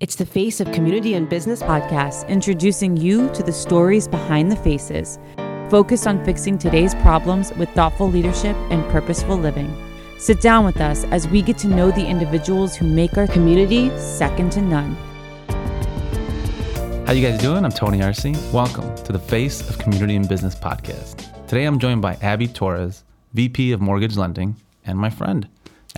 It's 0.00 0.14
the 0.14 0.24
Face 0.24 0.60
of 0.60 0.70
Community 0.70 1.14
and 1.14 1.28
Business 1.28 1.60
podcast, 1.60 2.28
introducing 2.28 2.96
you 2.96 3.28
to 3.30 3.42
the 3.42 3.52
stories 3.52 4.06
behind 4.06 4.48
the 4.48 4.54
faces, 4.54 5.18
focused 5.70 6.06
on 6.06 6.24
fixing 6.24 6.56
today's 6.56 6.94
problems 6.94 7.52
with 7.54 7.68
thoughtful 7.70 8.08
leadership 8.08 8.54
and 8.70 8.88
purposeful 8.92 9.36
living. 9.36 9.76
Sit 10.16 10.40
down 10.40 10.64
with 10.64 10.80
us 10.80 11.02
as 11.06 11.26
we 11.26 11.42
get 11.42 11.58
to 11.58 11.66
know 11.66 11.90
the 11.90 12.06
individuals 12.06 12.76
who 12.76 12.86
make 12.86 13.18
our 13.18 13.26
community 13.26 13.90
second 13.98 14.52
to 14.52 14.62
none. 14.62 14.94
How 17.04 17.12
you 17.12 17.28
guys 17.28 17.40
doing? 17.40 17.64
I'm 17.64 17.72
Tony 17.72 18.00
Arce. 18.00 18.24
Welcome 18.52 18.94
to 18.98 19.10
the 19.10 19.18
Face 19.18 19.68
of 19.68 19.78
Community 19.78 20.14
and 20.14 20.28
Business 20.28 20.54
podcast. 20.54 21.26
Today 21.48 21.64
I'm 21.64 21.80
joined 21.80 22.02
by 22.02 22.14
Abby 22.22 22.46
Torres, 22.46 23.02
VP 23.34 23.72
of 23.72 23.80
Mortgage 23.80 24.16
Lending, 24.16 24.54
and 24.86 24.96
my 24.96 25.10
friend, 25.10 25.48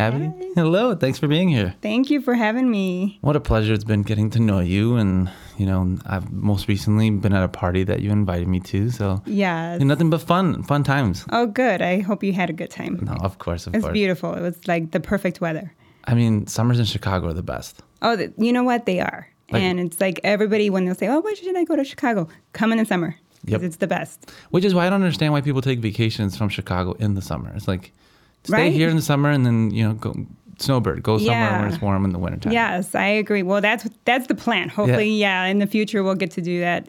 Abby. 0.00 0.24
Hi. 0.24 0.32
Hello, 0.54 0.94
thanks 0.94 1.18
for 1.18 1.28
being 1.28 1.48
here. 1.48 1.74
Thank 1.82 2.10
you 2.10 2.20
for 2.22 2.34
having 2.34 2.70
me. 2.70 3.18
What 3.20 3.36
a 3.36 3.40
pleasure 3.40 3.74
it's 3.74 3.84
been 3.84 4.02
getting 4.02 4.30
to 4.30 4.40
know 4.40 4.60
you. 4.60 4.96
And, 4.96 5.30
you 5.58 5.66
know, 5.66 5.98
I've 6.06 6.32
most 6.32 6.68
recently 6.68 7.10
been 7.10 7.32
at 7.34 7.42
a 7.42 7.48
party 7.48 7.84
that 7.84 8.00
you 8.00 8.10
invited 8.10 8.48
me 8.48 8.60
to. 8.60 8.90
So, 8.90 9.22
Yes. 9.26 9.80
nothing 9.80 10.08
but 10.10 10.22
fun, 10.22 10.62
fun 10.62 10.84
times. 10.84 11.24
Oh, 11.30 11.46
good. 11.46 11.82
I 11.82 12.00
hope 12.00 12.22
you 12.24 12.32
had 12.32 12.48
a 12.50 12.54
good 12.54 12.70
time. 12.70 12.98
No, 13.02 13.12
of 13.12 13.38
course, 13.38 13.66
of 13.66 13.74
It's 13.74 13.84
course. 13.84 13.92
beautiful. 13.92 14.34
It 14.34 14.40
was 14.40 14.56
like 14.66 14.90
the 14.92 15.00
perfect 15.00 15.40
weather. 15.40 15.72
I 16.06 16.14
mean, 16.14 16.46
summers 16.46 16.78
in 16.78 16.86
Chicago 16.86 17.28
are 17.28 17.32
the 17.34 17.42
best. 17.42 17.82
Oh, 18.00 18.16
th- 18.16 18.32
you 18.38 18.52
know 18.52 18.64
what? 18.64 18.86
They 18.86 19.00
are. 19.00 19.28
Like- 19.52 19.62
and 19.62 19.78
it's 19.80 20.00
like 20.00 20.18
everybody, 20.24 20.70
when 20.70 20.86
they'll 20.86 20.94
say, 20.94 21.08
oh, 21.08 21.20
why 21.20 21.34
should 21.34 21.54
I 21.56 21.64
go 21.64 21.76
to 21.76 21.84
Chicago? 21.84 22.26
Come 22.54 22.72
in 22.72 22.78
the 22.78 22.86
summer. 22.86 23.16
Yep. 23.44 23.62
It's 23.62 23.76
the 23.76 23.86
best. 23.86 24.30
Which 24.50 24.64
is 24.64 24.74
why 24.74 24.86
I 24.86 24.90
don't 24.90 25.02
understand 25.02 25.32
why 25.32 25.40
people 25.42 25.60
take 25.62 25.80
vacations 25.80 26.36
from 26.36 26.48
Chicago 26.48 26.92
in 26.92 27.14
the 27.14 27.22
summer. 27.22 27.52
It's 27.54 27.66
like, 27.68 27.92
stay 28.44 28.52
Right. 28.54 28.72
here 28.72 28.88
in 28.88 28.96
the 28.96 29.02
summer 29.02 29.30
and 29.30 29.44
then, 29.46 29.70
you 29.70 29.86
know, 29.86 29.94
go 29.94 30.14
snowbird, 30.58 31.02
go 31.02 31.18
somewhere 31.18 31.34
Yeah. 31.36 31.60
when 31.62 31.72
it's 31.72 31.80
warm 31.80 32.04
in 32.04 32.12
the 32.12 32.18
wintertime. 32.18 32.52
Yes, 32.52 32.94
I 32.94 33.06
agree. 33.06 33.42
Well, 33.42 33.60
that's 33.60 33.88
that's 34.04 34.26
the 34.26 34.34
plan. 34.34 34.68
Hopefully, 34.68 35.10
yeah. 35.10 35.44
in 35.46 35.58
the 35.58 35.66
future 35.66 36.02
we'll 36.02 36.14
get 36.14 36.30
to 36.32 36.42
do 36.42 36.60
that. 36.60 36.88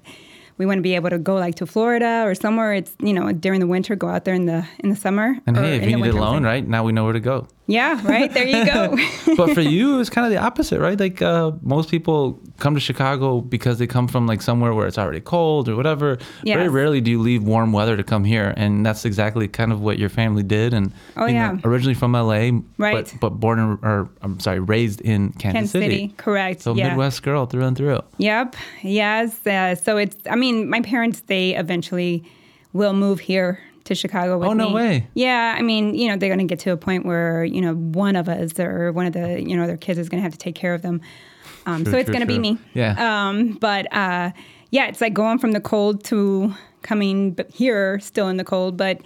We 0.57 0.65
want 0.67 0.77
to 0.77 0.81
be 0.83 0.93
able 0.95 1.09
to 1.09 1.17
go 1.17 1.35
like 1.35 1.55
to 1.55 1.65
Florida 1.65 2.23
or 2.25 2.35
somewhere. 2.35 2.73
It's 2.73 2.93
you 3.01 3.13
know 3.13 3.31
during 3.31 3.59
the 3.61 3.67
winter, 3.67 3.95
go 3.95 4.09
out 4.09 4.25
there 4.25 4.35
in 4.35 4.45
the 4.45 4.65
in 4.83 4.89
the 4.89 4.95
summer. 4.95 5.37
And 5.47 5.57
hey, 5.57 5.77
if 5.77 5.81
you 5.83 5.87
need 5.87 5.93
a 5.95 5.99
winter, 5.99 6.19
loan, 6.19 6.43
right 6.43 6.67
now 6.67 6.83
we 6.83 6.91
know 6.91 7.03
where 7.05 7.13
to 7.13 7.19
go. 7.19 7.47
Yeah, 7.71 8.01
right. 8.05 8.31
There 8.33 8.45
you 8.45 8.65
go. 8.65 8.97
But 9.37 9.53
for 9.53 9.61
you, 9.61 9.99
it's 10.01 10.09
kind 10.09 10.25
of 10.27 10.31
the 10.31 10.37
opposite, 10.37 10.79
right? 10.79 10.99
Like 10.99 11.21
uh, 11.21 11.51
most 11.61 11.89
people 11.89 12.37
come 12.59 12.73
to 12.75 12.81
Chicago 12.81 13.39
because 13.39 13.79
they 13.79 13.87
come 13.87 14.07
from 14.09 14.27
like 14.27 14.41
somewhere 14.41 14.73
where 14.73 14.87
it's 14.87 14.97
already 14.97 15.21
cold 15.21 15.69
or 15.69 15.75
whatever. 15.77 16.17
Very 16.43 16.67
rarely 16.69 16.99
do 17.01 17.09
you 17.11 17.19
leave 17.21 17.43
warm 17.43 17.71
weather 17.71 17.95
to 17.95 18.03
come 18.03 18.25
here, 18.25 18.53
and 18.57 18.85
that's 18.85 19.05
exactly 19.05 19.47
kind 19.47 19.71
of 19.71 19.79
what 19.79 19.97
your 19.97 20.09
family 20.09 20.43
did. 20.43 20.73
And 20.73 20.91
Oh, 21.15 21.25
you 21.25 21.33
know, 21.33 21.53
yeah. 21.53 21.59
originally 21.63 21.93
from 21.95 22.11
LA, 22.11 22.59
Right. 22.77 23.05
But, 23.11 23.13
but 23.21 23.29
born 23.39 23.57
in, 23.59 23.79
or 23.83 24.09
I'm 24.21 24.39
sorry, 24.39 24.59
raised 24.59 24.99
in 25.01 25.31
Kansas, 25.33 25.41
Kansas 25.53 25.71
City, 25.71 26.13
correct? 26.17 26.61
So 26.61 26.75
yeah. 26.75 26.89
Midwest 26.89 27.23
girl 27.23 27.45
through 27.45 27.63
and 27.65 27.77
through. 27.77 28.01
Yep. 28.17 28.55
Yes. 28.83 29.47
Uh, 29.47 29.75
so 29.75 29.97
it's. 29.97 30.17
I 30.29 30.35
mean, 30.35 30.69
my 30.69 30.81
parents 30.81 31.21
they 31.27 31.55
eventually 31.55 32.23
will 32.73 32.93
move 32.93 33.19
here 33.21 33.59
to 33.85 33.95
Chicago 33.95 34.37
with 34.37 34.47
me. 34.47 34.51
Oh, 34.51 34.53
no 34.53 34.69
me. 34.69 34.75
way. 34.75 35.07
Yeah. 35.13 35.55
I 35.57 35.61
mean, 35.61 35.95
you 35.95 36.07
know, 36.07 36.17
they're 36.17 36.29
going 36.29 36.39
to 36.39 36.51
get 36.51 36.59
to 36.61 36.71
a 36.71 36.77
point 36.77 37.05
where 37.05 37.43
you 37.43 37.61
know 37.61 37.73
one 37.73 38.15
of 38.15 38.29
us 38.29 38.59
or 38.59 38.91
one 38.91 39.05
of 39.05 39.13
the 39.13 39.41
you 39.41 39.55
know 39.55 39.67
their 39.67 39.77
kids 39.77 39.99
is 39.99 40.09
going 40.09 40.19
to 40.19 40.23
have 40.23 40.33
to 40.33 40.37
take 40.37 40.55
care 40.55 40.73
of 40.73 40.81
them. 40.81 41.01
Um, 41.65 41.85
so 41.85 41.95
it's 41.97 42.09
going 42.09 42.21
to 42.21 42.27
be 42.27 42.39
me. 42.39 42.57
Yeah. 42.73 42.95
Um, 43.27 43.53
but 43.53 43.91
uh, 43.93 44.31
yeah, 44.71 44.87
it's 44.87 45.01
like 45.01 45.13
going 45.13 45.37
from 45.37 45.51
the 45.51 45.61
cold 45.61 46.03
to 46.05 46.53
coming 46.81 47.37
here 47.53 47.99
still 47.99 48.27
in 48.29 48.37
the 48.37 48.45
cold, 48.45 48.77
but. 48.77 49.01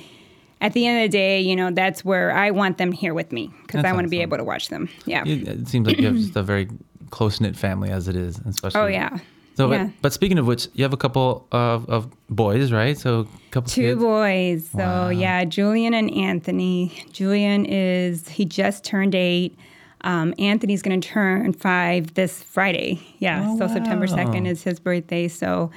At 0.61 0.71
the 0.71 0.87
end 0.87 1.03
of 1.03 1.11
the 1.11 1.15
day, 1.15 1.41
you 1.41 1.53
know, 1.53 1.69
that's 1.69 2.05
where 2.05 2.31
I 2.31 2.49
want 2.49 2.77
them 2.77 2.93
here 2.93 3.13
with 3.13 3.33
me 3.33 3.53
because 3.63 3.83
I 3.83 3.91
want 3.91 4.05
to 4.05 4.09
be 4.09 4.21
able 4.21 4.37
to 4.37 4.43
watch 4.43 4.69
them. 4.69 4.89
Yeah. 5.05 5.23
It, 5.25 5.47
it 5.47 5.67
seems 5.67 5.85
like 5.85 5.97
you 5.97 6.07
have 6.07 6.15
just 6.15 6.35
a 6.35 6.41
very 6.41 6.69
close 7.11 7.41
knit 7.41 7.57
family 7.57 7.91
as 7.91 8.07
it 8.07 8.15
is, 8.15 8.39
especially. 8.39 8.79
oh, 8.79 8.87
yeah. 8.87 9.17
So, 9.55 9.71
yeah. 9.71 9.85
but, 9.85 9.93
but 10.01 10.13
speaking 10.13 10.37
of 10.37 10.45
which, 10.47 10.67
you 10.73 10.83
have 10.83 10.93
a 10.93 10.97
couple 10.97 11.47
of, 11.51 11.89
of 11.89 12.09
boys, 12.29 12.71
right? 12.71 12.97
So, 12.97 13.21
a 13.21 13.51
couple 13.51 13.69
Two 13.71 13.81
kids. 13.81 14.01
boys. 14.01 14.69
So 14.71 14.77
Wow. 14.79 15.09
yeah, 15.09 15.45
Julian 15.45 15.93
and 15.93 16.11
Anthony. 16.13 17.03
Julian 17.11 17.65
is 17.65 18.27
he 18.27 18.45
just 18.45 18.83
turned 18.83 19.15
eight. 19.15 19.57
Um, 20.01 20.33
Anthony's 20.37 20.81
going 20.81 20.99
to 21.01 21.07
turn 21.07 21.53
five 21.53 22.13
this 22.13 22.43
Friday. 22.43 22.99
Yeah, 23.19 23.45
Oh, 23.49 23.57
so 23.57 23.67
September 23.67 24.05
second 24.07 24.45
is 24.45 24.61
his 24.61 24.79
birthday. 24.79 25.27
So 25.27 25.71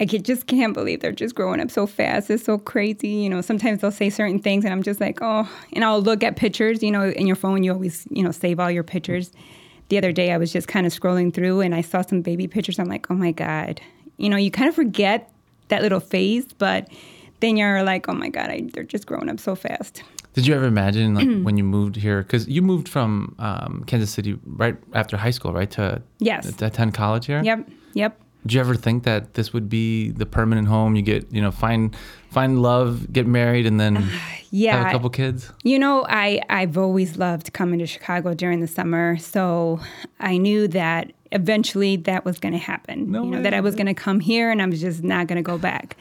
I 0.00 0.06
could, 0.06 0.24
just 0.24 0.48
can't 0.48 0.74
believe 0.74 1.00
they're 1.00 1.12
just 1.12 1.36
growing 1.36 1.60
up 1.60 1.70
so 1.70 1.86
fast. 1.86 2.30
It's 2.30 2.42
so 2.44 2.58
crazy. 2.58 3.10
You 3.10 3.28
know, 3.30 3.42
sometimes 3.42 3.80
they'll 3.80 3.92
say 3.92 4.10
certain 4.10 4.40
things, 4.40 4.64
and 4.64 4.72
I'm 4.72 4.82
just 4.82 5.00
like, 5.00 5.18
oh. 5.22 5.48
And 5.72 5.84
I'll 5.84 6.00
look 6.02 6.24
at 6.24 6.34
pictures. 6.34 6.82
You 6.82 6.90
know, 6.90 7.10
in 7.10 7.28
your 7.28 7.36
phone, 7.36 7.62
you 7.62 7.72
always 7.72 8.04
you 8.10 8.24
know 8.24 8.32
save 8.32 8.58
all 8.58 8.72
your 8.72 8.82
pictures. 8.82 9.30
The 9.94 9.98
other 9.98 10.10
day, 10.10 10.32
I 10.32 10.38
was 10.38 10.52
just 10.52 10.66
kind 10.66 10.86
of 10.86 10.92
scrolling 10.92 11.32
through, 11.32 11.60
and 11.60 11.72
I 11.72 11.80
saw 11.80 12.02
some 12.02 12.20
baby 12.20 12.48
pictures. 12.48 12.80
I'm 12.80 12.88
like, 12.88 13.08
oh 13.12 13.14
my 13.14 13.30
god. 13.30 13.80
You 14.16 14.28
know, 14.28 14.36
you 14.36 14.50
kind 14.50 14.68
of 14.68 14.74
forget 14.74 15.30
that 15.68 15.82
little 15.82 16.00
phase, 16.00 16.52
but 16.52 16.88
then 17.38 17.56
you're 17.56 17.84
like, 17.84 18.08
oh 18.08 18.12
my 18.12 18.28
god, 18.28 18.50
I, 18.50 18.62
they're 18.72 18.82
just 18.82 19.06
growing 19.06 19.28
up 19.28 19.38
so 19.38 19.54
fast. 19.54 20.02
Did 20.32 20.48
you 20.48 20.54
ever 20.56 20.64
imagine, 20.64 21.14
like, 21.14 21.28
when 21.44 21.56
you 21.56 21.62
moved 21.62 21.94
here? 21.94 22.24
Because 22.24 22.48
you 22.48 22.60
moved 22.60 22.88
from 22.88 23.36
um, 23.38 23.84
Kansas 23.86 24.10
City 24.10 24.36
right 24.44 24.76
after 24.94 25.16
high 25.16 25.30
school, 25.30 25.52
right? 25.52 25.70
To 25.70 26.02
Yes. 26.18 26.52
to 26.56 26.66
attend 26.66 26.94
college 26.94 27.26
here. 27.26 27.40
Yep. 27.44 27.68
Yep. 27.92 28.20
Did 28.42 28.52
you 28.54 28.60
ever 28.60 28.74
think 28.74 29.04
that 29.04 29.34
this 29.34 29.52
would 29.52 29.68
be 29.68 30.10
the 30.10 30.26
permanent 30.26 30.66
home? 30.66 30.96
You 30.96 31.02
get, 31.02 31.32
you 31.32 31.40
know, 31.40 31.52
find 31.52 31.94
find 32.30 32.60
love, 32.60 33.12
get 33.12 33.28
married, 33.28 33.64
and 33.64 33.78
then 33.78 34.10
Yeah. 34.54 34.76
have 34.76 34.86
a 34.86 34.90
couple 34.92 35.10
kids. 35.10 35.50
You 35.64 35.80
know, 35.80 36.06
I, 36.08 36.40
I've 36.48 36.78
always 36.78 37.16
loved 37.16 37.52
coming 37.52 37.80
to 37.80 37.86
Chicago 37.86 38.34
during 38.34 38.60
the 38.60 38.68
summer. 38.68 39.16
So 39.18 39.80
I 40.20 40.36
knew 40.36 40.68
that 40.68 41.12
eventually 41.32 41.96
that 41.96 42.24
was 42.24 42.38
going 42.38 42.52
to 42.52 42.58
happen. 42.58 43.10
No 43.10 43.24
you 43.24 43.30
know, 43.30 43.36
way. 43.38 43.42
that 43.42 43.52
I 43.52 43.60
was 43.60 43.74
going 43.74 43.88
to 43.88 43.94
come 43.94 44.20
here 44.20 44.52
and 44.52 44.62
I 44.62 44.66
was 44.66 44.80
just 44.80 45.02
not 45.02 45.26
going 45.26 45.36
to 45.38 45.42
go 45.42 45.58
back. 45.58 45.96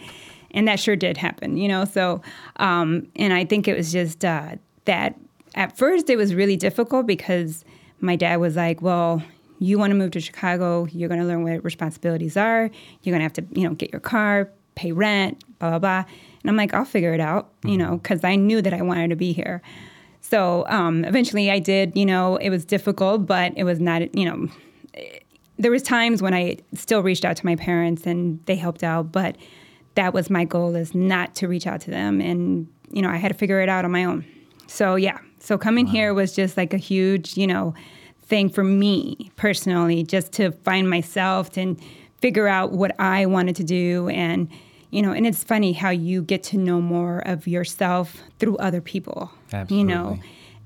And 0.52 0.68
that 0.68 0.80
sure 0.80 0.96
did 0.96 1.18
happen, 1.18 1.58
you 1.58 1.68
know. 1.68 1.84
So, 1.86 2.22
um, 2.58 3.08
and 3.16 3.34
I 3.34 3.44
think 3.44 3.68
it 3.68 3.76
was 3.76 3.92
just 3.92 4.24
uh, 4.24 4.58
that 4.86 5.20
at 5.56 5.76
first 5.76 6.12
it 6.12 6.16
was 6.16 6.36
really 6.36 6.56
difficult 6.56 7.08
because 7.08 7.66
my 8.02 8.16
dad 8.16 8.36
was 8.36 8.56
like, 8.56 8.84
well, 8.84 9.24
you 9.58 9.80
want 9.80 9.90
to 9.90 9.96
move 9.96 10.12
to 10.12 10.20
Chicago, 10.20 10.86
you're 10.92 11.10
going 11.10 11.22
to 11.22 11.26
learn 11.26 11.44
what 11.44 11.64
responsibilities 11.64 12.38
are. 12.38 12.70
You're 13.02 13.18
going 13.18 13.20
to 13.20 13.24
have 13.24 13.34
to, 13.34 13.46
you 13.60 13.68
know, 13.68 13.74
get 13.74 13.92
your 13.92 14.02
car, 14.02 14.52
pay 14.76 14.92
rent, 14.92 15.44
blah, 15.58 15.72
blah, 15.72 15.80
blah. 15.80 16.06
And 16.44 16.50
I'm 16.50 16.58
like, 16.58 16.74
I'll 16.74 16.86
figure 16.86 17.14
it 17.14 17.22
out, 17.22 17.50
you 17.64 17.78
know, 17.78 17.98
because 17.98 18.24
I 18.24 18.36
knew 18.36 18.62
that 18.62 18.74
I 18.74 18.82
wanted 18.82 19.10
to 19.10 19.16
be 19.16 19.32
here. 19.32 19.62
So 20.20 20.66
um, 20.68 21.06
eventually 21.06 21.50
I 21.50 21.60
did, 21.60 21.96
you 21.96 22.06
know, 22.06 22.36
it 22.38 22.50
was 22.50 22.66
difficult, 22.66 23.26
but 23.26 23.54
it 23.56 23.64
was 23.64 23.80
not, 23.80 24.14
you 24.16 24.26
know, 24.26 24.48
there 25.58 25.72
was 25.72 25.84
times 25.84 26.22
when 26.22 26.34
I 26.34 26.58
still 26.74 27.02
reached 27.02 27.24
out 27.24 27.38
to 27.38 27.46
my 27.46 27.56
parents 27.56 28.06
and 28.06 28.44
they 28.46 28.56
helped 28.56 28.84
out, 28.84 29.12
but 29.12 29.38
that 29.96 30.14
was 30.14 30.30
my 30.30 30.44
goal 30.44 30.76
is 30.76 30.94
not 30.94 31.36
to 31.36 31.48
reach 31.48 31.66
out 31.68 31.80
to 31.82 31.92
them. 31.92 32.20
And, 32.20 32.68
you 32.92 33.02
know, 33.02 33.10
I 33.10 33.18
had 33.18 33.30
to 33.30 33.38
figure 33.38 33.62
it 33.62 33.70
out 33.70 33.86
on 33.86 33.92
my 33.92 34.04
own. 34.04 34.26
So 34.68 34.96
yeah, 34.96 35.20
so 35.40 35.58
coming 35.58 35.86
here 35.86 36.14
was 36.14 36.36
just 36.36 36.58
like 36.58 36.74
a 36.74 36.78
huge, 36.78 37.38
you 37.38 37.48
know, 37.48 37.74
thing 38.24 38.50
for 38.50 38.64
me 38.64 39.32
personally, 39.36 40.04
just 40.04 40.32
to 40.34 40.52
find 40.52 40.90
myself 40.90 41.56
and 41.58 41.80
figure 42.22 42.48
out 42.48 42.72
what 42.72 43.00
I 43.00 43.26
wanted 43.28 43.56
to 43.58 43.64
do. 43.64 44.10
And, 44.10 44.50
you 44.94 45.02
know, 45.02 45.12
and 45.12 45.26
it's 45.26 45.44
funny 45.44 45.74
how 45.74 45.90
you 45.90 46.22
get 46.22 46.44
to 46.44 46.58
know 46.58 46.80
more 46.80 47.20
of 47.26 47.48
yourself 47.48 48.22
through 48.38 48.58
other 48.58 48.80
people, 48.80 49.32
Absolutely. 49.52 49.78
you 49.78 49.84
know, 49.84 50.20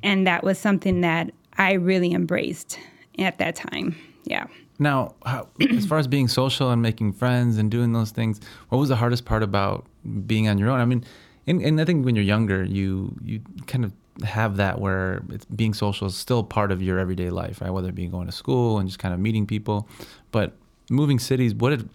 and 0.03 0.27
that 0.27 0.43
was 0.43 0.59
something 0.59 0.99
that 1.01 1.31
I 1.57 1.73
really 1.73 2.11
embraced 2.11 2.77
at 3.17 3.37
that 3.37 3.55
time. 3.55 3.95
Yeah. 4.25 4.47
Now, 4.79 5.15
how, 5.25 5.47
as 5.71 5.85
far 5.85 5.97
as 5.97 6.07
being 6.07 6.27
social 6.27 6.71
and 6.71 6.81
making 6.81 7.13
friends 7.13 7.57
and 7.57 7.71
doing 7.71 7.93
those 7.93 8.11
things, 8.11 8.41
what 8.67 8.79
was 8.79 8.89
the 8.89 8.97
hardest 8.97 9.23
part 9.23 9.43
about 9.43 9.85
being 10.25 10.49
on 10.49 10.57
your 10.57 10.69
own? 10.69 10.81
I 10.81 10.85
mean, 10.85 11.05
and, 11.47 11.61
and 11.61 11.79
I 11.79 11.85
think 11.85 12.05
when 12.05 12.13
you're 12.15 12.25
younger, 12.25 12.65
you 12.65 13.15
you 13.23 13.41
kind 13.65 13.85
of 13.85 13.93
have 14.23 14.57
that 14.57 14.81
where 14.81 15.23
it's, 15.29 15.45
being 15.45 15.73
social 15.73 16.05
is 16.05 16.17
still 16.17 16.43
part 16.43 16.73
of 16.73 16.81
your 16.81 16.99
everyday 16.99 17.29
life, 17.29 17.61
right? 17.61 17.69
Whether 17.71 17.89
it 17.89 17.95
be 17.95 18.07
going 18.07 18.25
to 18.25 18.33
school 18.33 18.77
and 18.77 18.89
just 18.89 18.99
kind 18.99 19.13
of 19.13 19.21
meeting 19.21 19.47
people, 19.47 19.87
but 20.31 20.53
moving 20.89 21.19
cities. 21.19 21.53
What 21.53 21.71
did, 21.71 21.89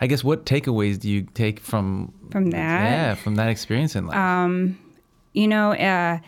I 0.00 0.06
guess, 0.06 0.24
what 0.24 0.46
takeaways 0.46 0.98
do 0.98 1.08
you 1.08 1.22
take 1.22 1.60
from 1.60 2.12
From 2.30 2.50
that? 2.50 2.82
Yeah, 2.82 3.14
from 3.14 3.36
that 3.36 3.48
experience 3.48 3.94
in 3.96 4.06
life. 4.06 4.16
Um, 4.16 4.78
you 5.32 5.48
know, 5.48 5.72
uh, 5.72 6.18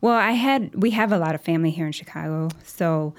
well, 0.00 0.14
I 0.14 0.32
had, 0.32 0.74
we 0.74 0.90
have 0.90 1.12
a 1.12 1.18
lot 1.18 1.34
of 1.34 1.40
family 1.40 1.70
here 1.70 1.86
in 1.86 1.92
Chicago. 1.92 2.48
So 2.64 3.14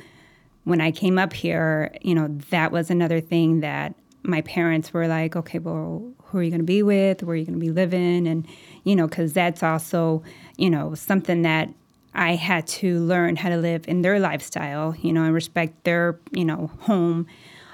when 0.64 0.82
I 0.82 0.92
came 0.92 1.18
up 1.18 1.34
here, 1.34 1.96
you 2.02 2.14
know, 2.14 2.28
that 2.50 2.72
was 2.72 2.90
another 2.90 3.22
thing 3.22 3.62
that 3.62 3.96
my 4.24 4.42
parents 4.42 4.94
were 4.94 5.08
like, 5.08 5.36
okay, 5.36 5.60
well, 5.60 6.12
who 6.26 6.38
are 6.38 6.44
you 6.44 6.52
going 6.52 6.62
to 6.62 6.66
be 6.66 6.84
with? 6.84 7.24
Where 7.24 7.34
are 7.34 7.38
you 7.38 7.46
going 7.46 7.60
to 7.60 7.66
be 7.66 7.72
living? 7.72 8.28
And, 8.28 8.48
you 8.84 8.96
know, 8.96 9.08
because 9.08 9.34
that's 9.34 9.64
also, 9.64 10.24
you 10.58 10.70
know, 10.70 10.94
something 10.94 11.42
that 11.42 11.70
I 12.14 12.36
had 12.36 12.68
to 12.68 13.00
learn 13.00 13.36
how 13.38 13.50
to 13.50 13.58
live 13.58 13.88
in 13.88 14.02
their 14.02 14.20
lifestyle, 14.20 14.96
you 15.02 15.14
know, 15.14 15.24
and 15.24 15.34
respect 15.34 15.84
their, 15.86 16.20
you 16.32 16.46
know, 16.46 16.70
home. 16.82 17.26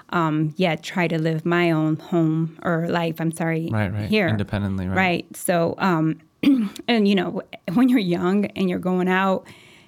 Um, 0.10 0.54
yet 0.56 0.84
try 0.84 1.08
to 1.10 1.18
live 1.20 1.46
my 1.46 1.72
own 1.72 1.98
home 1.98 2.58
or 2.64 2.88
life. 2.88 3.20
I'm 3.20 3.32
sorry, 3.32 3.70
Right, 3.70 3.92
right. 3.92 4.08
here 4.08 4.30
Independently, 4.30 4.88
right. 4.88 4.96
Right. 4.96 5.36
So, 5.36 5.76
um, 5.80 6.22
and 6.88 7.08
you 7.08 7.14
know, 7.16 7.42
when 7.74 7.90
you're 7.90 8.00
young 8.00 8.46
and 8.46 8.70
you're 8.70 8.80
going 8.80 9.10
out, 9.10 9.46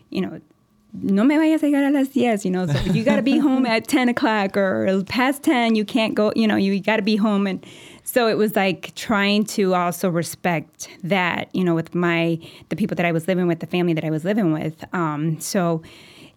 you 0.10 0.20
know, 0.22 0.42
no 0.94 1.24
me 1.24 1.36
vayas 1.36 1.62
a 1.62 1.68
llegar 1.68 1.88
a 1.88 1.92
las 1.92 2.10
10, 2.10 2.40
you 2.44 2.52
know, 2.52 2.66
so 2.66 2.78
you 2.92 3.04
got 3.04 3.18
to 3.18 3.22
be 3.22 3.38
home 3.38 3.66
at 3.66 3.88
10 3.88 4.10
o'clock 4.10 4.58
or 4.58 5.04
past 5.08 5.44
10, 5.44 5.76
you 5.76 5.86
can't 5.86 6.16
go, 6.16 6.34
you 6.36 6.48
know, 6.48 6.56
you 6.56 6.80
got 6.82 6.98
to 6.98 7.04
be 7.04 7.16
home. 7.16 7.46
And 7.46 7.64
so 8.04 8.28
it 8.28 8.38
was 8.38 8.56
like 8.56 8.94
trying 8.96 9.46
to 9.46 9.76
also 9.76 10.10
respect 10.10 10.90
that, 11.04 11.54
you 11.54 11.64
know, 11.64 11.76
with 11.76 11.94
my, 11.94 12.40
the 12.70 12.76
people 12.76 12.96
that 12.96 13.06
I 13.06 13.12
was 13.12 13.28
living 13.28 13.48
with, 13.48 13.60
the 13.60 13.68
family 13.68 13.94
that 13.94 14.04
I 14.04 14.10
was 14.10 14.26
living 14.26 14.52
with. 14.52 14.84
Um, 14.94 15.40
so, 15.40 15.84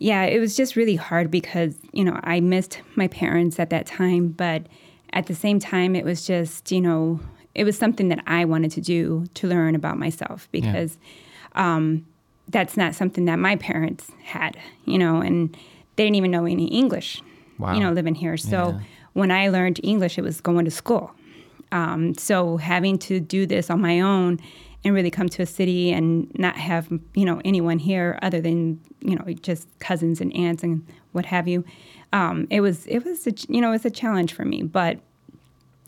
yeah, 0.02 0.24
it 0.24 0.40
was 0.40 0.56
just 0.56 0.74
really 0.74 0.96
hard 0.96 1.30
because, 1.30 1.76
you 1.92 2.04
know, 2.04 2.18
I 2.24 2.40
missed 2.40 2.80
my 2.96 3.06
parents 3.06 3.60
at 3.60 3.70
that 3.70 3.86
time, 3.86 4.30
but 4.30 4.66
at 5.12 5.26
the 5.26 5.34
same 5.34 5.60
time, 5.60 5.94
it 5.94 6.04
was 6.04 6.26
just, 6.26 6.72
you 6.72 6.80
know, 6.80 7.20
it 7.54 7.62
was 7.62 7.78
something 7.78 8.08
that 8.08 8.20
I 8.26 8.44
wanted 8.44 8.72
to 8.72 8.80
do 8.80 9.26
to 9.34 9.46
learn 9.46 9.76
about 9.76 9.98
myself 9.98 10.48
because 10.50 10.98
yeah. 11.54 11.76
um, 11.76 12.04
that's 12.48 12.76
not 12.76 12.96
something 12.96 13.26
that 13.26 13.38
my 13.38 13.54
parents 13.54 14.10
had, 14.24 14.56
you 14.86 14.98
know, 14.98 15.20
and 15.20 15.56
they 15.94 16.02
didn't 16.02 16.16
even 16.16 16.32
know 16.32 16.46
any 16.46 16.66
English, 16.66 17.22
wow. 17.60 17.72
you 17.72 17.78
know, 17.78 17.92
living 17.92 18.16
here. 18.16 18.36
So 18.36 18.70
yeah. 18.70 18.80
when 19.12 19.30
I 19.30 19.50
learned 19.50 19.78
English, 19.84 20.18
it 20.18 20.22
was 20.22 20.40
going 20.40 20.64
to 20.64 20.70
school. 20.72 21.12
Um, 21.70 22.14
so 22.14 22.56
having 22.56 22.98
to 22.98 23.20
do 23.20 23.46
this 23.46 23.70
on 23.70 23.80
my 23.80 24.00
own 24.00 24.40
and 24.84 24.94
really 24.94 25.10
come 25.10 25.28
to 25.28 25.42
a 25.42 25.46
city 25.46 25.92
and 25.92 26.30
not 26.38 26.56
have 26.56 26.88
you 27.14 27.24
know 27.24 27.40
anyone 27.44 27.78
here 27.78 28.18
other 28.22 28.40
than 28.40 28.80
you 29.00 29.16
know 29.16 29.24
just 29.40 29.68
cousins 29.78 30.20
and 30.20 30.34
aunts 30.36 30.62
and 30.62 30.86
what 31.12 31.26
have 31.26 31.46
you, 31.46 31.64
um, 32.12 32.46
it 32.50 32.60
was 32.60 32.86
it 32.86 33.04
was 33.04 33.26
a, 33.26 33.32
you 33.48 33.60
know 33.60 33.68
it 33.68 33.72
was 33.72 33.84
a 33.84 33.90
challenge 33.90 34.32
for 34.32 34.44
me, 34.44 34.62
but 34.62 34.98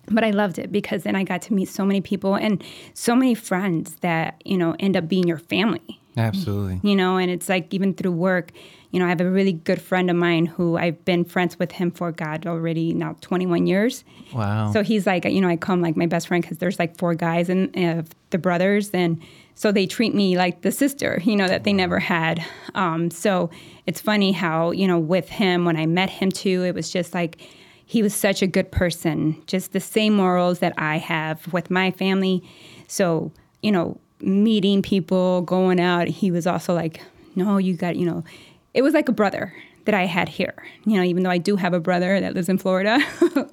but 0.07 0.23
I 0.23 0.31
loved 0.31 0.59
it 0.59 0.71
because 0.71 1.03
then 1.03 1.17
I 1.17 1.25
got 1.25 1.43
to 1.43 1.55
meet 1.55 1.69
so 1.69 1.85
many 1.85 2.01
people 2.01 2.35
and 2.35 2.63
so 2.93 3.17
many 3.17 3.35
friends 3.35 3.97
that 3.97 4.41
you 4.45 4.59
know 4.59 4.77
end 4.79 4.97
up 4.97 5.09
being 5.09 5.27
your 5.27 5.39
family. 5.39 6.01
Absolutely. 6.17 6.81
You 6.83 6.97
know, 6.97 7.17
and 7.17 7.31
it's 7.31 7.49
like 7.49 7.73
even 7.73 7.95
through 7.95 8.13
work, 8.13 8.53
you 8.91 9.01
know, 9.01 9.07
I 9.07 9.09
have 9.09 9.21
a 9.21 9.29
really 9.29 9.53
good 9.53 9.83
friend 9.83 10.09
of 10.09 10.17
mine 10.17 10.47
who 10.47 10.77
I've 10.77 11.05
been 11.05 11.25
friends 11.25 11.59
with 11.59 11.73
him 11.73 11.91
for 11.91 12.13
God 12.13 12.47
already 12.47 12.95
now 12.95 13.17
21 13.21 13.67
years. 13.67 14.05
Wow. 14.33 14.73
So 14.73 14.83
he's 14.83 15.07
like, 15.07 15.25
you 15.25 15.41
know, 15.41 15.49
I 15.49 15.57
call 15.57 15.75
him 15.75 15.83
like 15.83 15.97
my 15.97 16.07
best 16.07 16.29
friend 16.29 16.43
because 16.43 16.59
there's 16.59 16.79
like 16.79 16.97
four 16.97 17.15
guys 17.15 17.49
and 17.49 17.77
uh, 17.77 18.03
the 18.31 18.39
brothers, 18.39 18.91
and 18.91 19.21
so 19.57 19.73
they 19.73 19.87
treat 19.87 20.15
me 20.15 20.37
like 20.37 20.63
the 20.63 20.71
sister, 20.71 21.21
you 21.25 21.35
know, 21.35 21.49
that 21.49 21.65
they 21.65 21.73
never 21.73 21.99
had. 21.99 22.45
Um, 22.75 23.11
so 23.11 23.51
it's 23.87 24.01
funny 24.01 24.31
how 24.33 24.71
you 24.71 24.87
know 24.87 24.99
with 24.99 25.29
him 25.29 25.65
when 25.65 25.77
I 25.77 25.87
met 25.87 26.11
him 26.11 26.31
too, 26.31 26.63
it 26.63 26.75
was 26.75 26.91
just 26.91 27.15
like 27.15 27.39
he 27.87 28.03
was 28.03 28.15
such 28.15 28.43
a 28.43 28.47
good 28.47 28.71
person, 28.71 29.43
just 29.47 29.73
the 29.73 29.81
same 29.81 30.15
morals 30.15 30.61
that 30.61 30.73
I 30.79 30.99
have 30.99 31.53
with 31.53 31.71
my 31.71 31.91
family. 31.91 32.43
So, 32.87 33.33
you 33.63 33.73
know, 33.73 33.99
meeting 34.25 34.83
people, 34.83 35.43
going 35.43 35.81
out, 35.81 36.09
he 36.09 36.31
was 36.31 36.47
also 36.47 36.75
like, 36.75 37.01
no, 37.35 37.59
you 37.59 37.75
got, 37.75 37.97
you 37.97 38.07
know, 38.07 38.25
it 38.73 38.83
was 38.83 38.95
like 38.95 39.09
a 39.09 39.13
brother 39.13 39.55
that 39.85 39.95
I 39.95 40.07
had 40.07 40.29
here. 40.29 40.55
You 40.85 40.97
know, 40.97 41.03
even 41.03 41.23
though 41.23 41.31
I 41.31 41.39
do 41.39 41.57
have 41.57 41.75
a 41.75 41.81
brother 41.81 42.21
that 42.21 42.35
lives 42.35 42.49
in 42.49 42.59
Florida, 42.59 42.99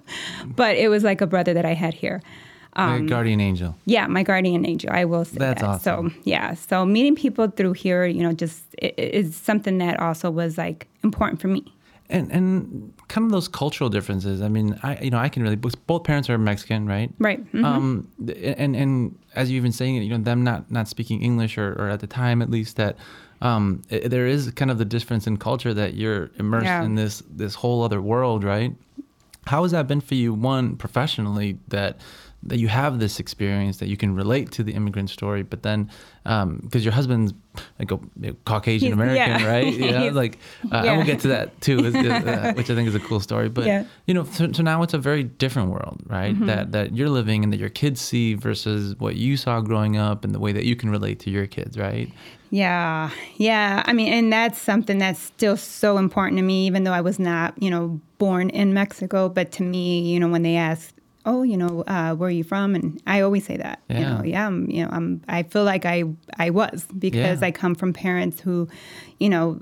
but 0.46 0.78
it 0.78 0.90
was 0.90 1.04
like 1.04 1.22
a 1.22 1.28
brother 1.28 1.54
that 1.54 1.66
I 1.66 1.74
had 1.74 1.94
here. 1.94 2.22
Um, 2.74 3.06
guardian 3.08 3.42
angel. 3.42 3.76
Yeah, 3.86 4.08
my 4.08 4.24
guardian 4.24 4.66
angel. 4.66 4.92
I 4.94 5.04
will 5.04 5.26
say 5.26 5.38
That's 5.38 5.62
that. 5.62 5.68
awesome. 5.68 6.12
So 6.12 6.16
yeah, 6.24 6.54
so 6.54 6.86
meeting 6.86 7.16
people 7.16 7.48
through 7.48 7.74
here, 7.74 8.06
you 8.06 8.24
know, 8.24 8.32
just 8.32 8.64
is 8.80 9.36
something 9.36 9.78
that 9.80 10.00
also 10.00 10.32
was 10.32 10.58
like 10.58 10.88
important 11.04 11.42
for 11.42 11.50
me 11.50 11.74
and 12.12 12.32
and 12.32 12.94
kind 13.08 13.26
of 13.26 13.32
those 13.32 13.48
cultural 13.48 13.90
differences. 13.90 14.42
I 14.42 14.50
mean, 14.50 14.80
I 14.84 15.00
you 15.02 15.10
know 15.10 15.18
I 15.18 15.30
can 15.30 15.44
really 15.44 15.56
both 15.56 16.04
parents 16.04 16.30
are 16.30 16.38
Mexican, 16.38 16.86
right? 16.86 17.12
Right. 17.20 17.44
Mm-hmm. 17.46 17.66
Um, 17.66 18.08
and 18.46 18.76
and 18.76 19.18
as 19.36 19.50
you've 19.50 19.64
been 19.64 19.72
saying, 19.72 19.96
you 19.96 20.10
know, 20.10 20.24
them 20.24 20.44
not 20.44 20.70
not 20.70 20.88
speaking 20.88 21.22
English 21.22 21.58
or, 21.58 21.74
or 21.74 21.90
at 21.90 22.00
the 22.00 22.08
time 22.08 22.42
at 22.42 22.50
least 22.50 22.78
that. 22.78 22.98
Um, 23.44 23.82
it, 23.90 24.10
there 24.10 24.28
is 24.28 24.52
kind 24.52 24.70
of 24.70 24.78
the 24.78 24.86
difference 24.86 25.26
in 25.26 25.38
culture 25.38 25.74
that 25.74 25.96
you're 25.96 26.30
immersed 26.38 26.66
yeah. 26.66 26.84
in 26.84 26.94
this 26.94 27.24
this 27.28 27.56
whole 27.56 27.82
other 27.82 28.00
world, 28.00 28.44
right? 28.44 28.76
How 29.48 29.64
has 29.64 29.72
that 29.72 29.88
been 29.88 30.00
for 30.00 30.14
you? 30.14 30.32
One 30.32 30.78
professionally, 30.78 31.58
that 31.70 32.00
that 32.44 32.58
you 32.58 32.68
have 32.68 33.00
this 33.00 33.20
experience 33.20 33.78
that 33.78 33.88
you 33.88 33.98
can 33.98 34.16
relate 34.16 34.52
to 34.52 34.64
the 34.64 34.74
immigrant 34.74 35.10
story, 35.10 35.44
but 35.44 35.64
then 35.64 35.90
because 36.24 36.44
um, 36.44 36.70
your 36.74 36.92
husband's 36.92 37.34
like 37.80 37.92
a 37.92 38.00
Caucasian 38.46 38.94
American, 38.94 39.42
yeah. 39.42 39.46
right? 39.46 39.74
Yeah, 39.82 40.12
like 40.12 40.38
uh, 40.72 40.82
yeah. 40.84 40.94
I 40.94 40.98
will 40.98 41.04
get 41.04 41.20
to 41.22 41.30
that 41.30 41.60
too, 41.62 41.80
uh, 41.80 42.54
which 42.54 42.70
I 42.70 42.76
think 42.76 42.88
is 42.88 42.96
a 42.96 43.00
cool 43.00 43.20
story. 43.20 43.50
But 43.50 43.66
yeah. 43.66 43.86
you 44.06 44.14
know, 44.14 44.24
so, 44.24 44.52
so, 44.52 44.64
now 44.64 44.84
it's 44.84 44.94
a 44.94 44.98
very 44.98 45.24
different 45.24 45.70
world, 45.70 46.02
right? 46.08 46.34
Mm-hmm. 46.34 46.46
That 46.46 46.72
that 46.72 46.96
you're 46.96 47.10
living 47.10 47.44
and 47.44 47.52
that 47.52 47.60
your 47.60 47.70
kids 47.70 48.00
see 48.00 48.36
versus 48.36 48.96
what 49.00 49.16
you 49.16 49.38
saw 49.38 49.60
growing 49.62 49.98
up 49.98 50.24
and 50.24 50.34
the 50.34 50.40
way 50.40 50.52
that 50.52 50.66
you 50.66 50.76
can 50.76 50.90
relate 50.90 51.20
to 51.22 51.30
your 51.30 51.48
kids, 51.48 51.78
right? 51.78 52.12
Yeah, 52.52 53.10
yeah. 53.38 53.82
I 53.86 53.94
mean, 53.94 54.12
and 54.14 54.32
that's 54.32 54.60
something 54.60 54.98
that's 54.98 55.20
still 55.20 55.58
so 55.58 55.98
important 55.98 56.38
to 56.38 56.44
me, 56.44 56.68
even 56.68 56.84
though 56.84 56.94
I 56.94 57.02
was 57.02 57.18
not, 57.18 57.62
you 57.62 57.70
know, 57.70 58.00
born 58.18 58.50
in 58.50 58.74
Mexico. 58.74 59.30
But 59.30 59.52
to 59.54 59.64
me, 59.64 60.02
you 60.02 60.20
know, 60.20 60.28
when 60.28 60.44
they 60.44 60.58
ask 60.58 60.94
oh, 61.26 61.44
you 61.44 61.58
know, 61.58 61.84
uh, 61.88 62.16
where 62.16 62.28
are 62.28 62.32
you 62.32 62.44
from? 62.44 62.76
And 62.76 63.02
I 63.06 63.22
always 63.22 63.46
say 63.46 63.58
that, 63.58 63.82
yeah. 63.90 64.00
you 64.00 64.06
know, 64.06 64.24
yeah, 64.24 64.48
I'm, 64.48 64.70
you 64.70 64.84
know, 64.84 64.90
I'm, 64.92 65.22
I 65.28 65.44
feel 65.44 65.64
like 65.64 65.86
I, 65.86 66.04
I 66.38 66.50
was 66.50 66.88
because 66.98 67.42
yeah. 67.42 67.48
I 67.48 67.52
come 67.52 67.76
from 67.76 67.94
parents 67.94 68.42
who, 68.42 68.68
you 69.20 69.30
know, 69.30 69.62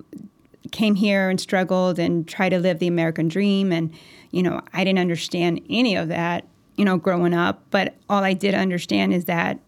came 0.72 0.96
here 0.96 1.30
and 1.30 1.40
struggled 1.40 2.00
and 2.00 2.28
tried 2.28 2.50
to 2.50 2.60
live 2.60 2.80
the 2.80 2.88
American 2.88 3.28
dream. 3.28 3.72
And, 3.72 3.94
you 4.32 4.44
know, 4.44 4.62
I 4.74 4.84
didn't 4.84 5.00
understand 5.00 5.62
any 5.70 5.96
of 5.96 6.08
that, 6.10 6.46
you 6.76 6.86
know, 6.86 6.98
growing 6.98 7.34
up. 7.34 7.64
But 7.72 7.96
all 8.10 8.24
I 8.24 8.34
did 8.34 8.54
understand 8.54 9.14
is 9.14 9.26
that 9.26 9.60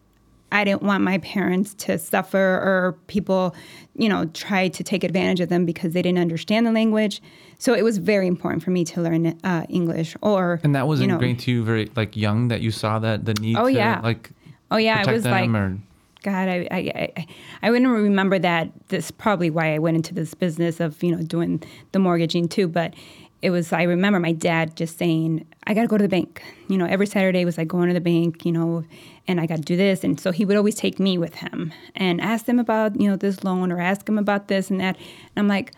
I 0.52 0.64
didn't 0.64 0.82
want 0.82 1.02
my 1.02 1.18
parents 1.18 1.74
to 1.74 1.98
suffer 1.98 2.38
or 2.38 2.98
people, 3.06 3.54
you 3.96 4.08
know, 4.08 4.26
try 4.26 4.68
to 4.68 4.84
take 4.84 5.02
advantage 5.02 5.40
of 5.40 5.48
them 5.48 5.64
because 5.64 5.92
they 5.94 6.02
didn't 6.02 6.18
understand 6.18 6.66
the 6.66 6.72
language. 6.72 7.22
So 7.58 7.74
it 7.74 7.82
was 7.82 7.98
very 7.98 8.26
important 8.26 8.62
for 8.62 8.70
me 8.70 8.84
to 8.86 9.00
learn 9.00 9.38
uh, 9.44 9.64
English. 9.68 10.16
Or 10.20 10.60
and 10.62 10.74
that 10.74 10.86
was 10.86 11.00
you 11.00 11.08
ingrained 11.08 11.40
to 11.40 11.50
you 11.50 11.64
very 11.64 11.90
like 11.96 12.16
young 12.16 12.48
that 12.48 12.60
you 12.60 12.70
saw 12.70 12.98
that 12.98 13.24
the 13.24 13.34
need. 13.34 13.56
Oh 13.56 13.66
to, 13.66 13.72
yeah. 13.72 14.00
Like. 14.02 14.30
Oh 14.70 14.76
yeah, 14.76 15.02
I 15.06 15.12
was 15.12 15.24
like. 15.24 15.48
Or, 15.50 15.78
God, 16.22 16.48
I, 16.48 16.68
I, 16.70 17.12
I, 17.16 17.26
I 17.62 17.70
wouldn't 17.70 17.90
remember 17.90 18.38
that. 18.38 18.70
This 18.88 19.10
probably 19.10 19.50
why 19.50 19.74
I 19.74 19.78
went 19.78 19.96
into 19.96 20.14
this 20.14 20.34
business 20.34 20.78
of 20.78 21.02
you 21.02 21.16
know 21.16 21.22
doing 21.22 21.62
the 21.92 21.98
mortgaging 21.98 22.48
too. 22.48 22.68
But 22.68 22.94
it 23.40 23.50
was 23.50 23.72
I 23.72 23.82
remember 23.82 24.20
my 24.20 24.32
dad 24.32 24.76
just 24.76 24.98
saying, 24.98 25.46
I 25.64 25.74
got 25.74 25.82
to 25.82 25.88
go 25.88 25.96
to 25.96 26.02
the 26.02 26.08
bank. 26.08 26.42
You 26.68 26.76
know, 26.76 26.86
every 26.86 27.06
Saturday 27.06 27.44
was 27.44 27.56
like 27.56 27.68
going 27.68 27.88
to 27.88 27.94
the 27.94 28.00
bank, 28.00 28.44
you 28.44 28.52
know, 28.52 28.84
and 29.28 29.40
I 29.40 29.46
got 29.46 29.56
to 29.56 29.62
do 29.62 29.76
this. 29.76 30.02
And 30.02 30.18
so 30.18 30.32
he 30.32 30.44
would 30.44 30.56
always 30.56 30.74
take 30.74 30.98
me 30.98 31.18
with 31.18 31.36
him 31.36 31.72
and 31.94 32.20
ask 32.20 32.46
them 32.46 32.58
about, 32.58 33.00
you 33.00 33.08
know, 33.08 33.16
this 33.16 33.44
loan 33.44 33.70
or 33.70 33.80
ask 33.80 34.08
him 34.08 34.18
about 34.18 34.48
this 34.48 34.70
and 34.70 34.80
that. 34.80 34.96
And 34.96 35.04
I'm 35.36 35.48
like, 35.48 35.72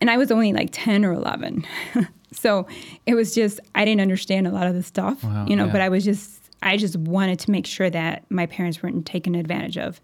and 0.00 0.10
I 0.10 0.16
was 0.16 0.30
only 0.30 0.52
like 0.52 0.68
10 0.72 1.04
or 1.04 1.12
11. 1.12 1.66
so 2.32 2.66
it 3.06 3.14
was 3.14 3.34
just, 3.34 3.60
I 3.74 3.84
didn't 3.84 4.02
understand 4.02 4.46
a 4.46 4.50
lot 4.50 4.66
of 4.66 4.74
the 4.74 4.82
stuff, 4.82 5.24
wow, 5.24 5.46
you 5.48 5.56
know, 5.56 5.66
yeah. 5.66 5.72
but 5.72 5.80
I 5.80 5.88
was 5.88 6.04
just, 6.04 6.50
I 6.62 6.76
just 6.76 6.96
wanted 6.96 7.38
to 7.40 7.50
make 7.50 7.66
sure 7.66 7.90
that 7.90 8.24
my 8.30 8.46
parents 8.46 8.82
weren't 8.82 9.04
taken 9.06 9.34
advantage 9.34 9.78
of. 9.78 10.00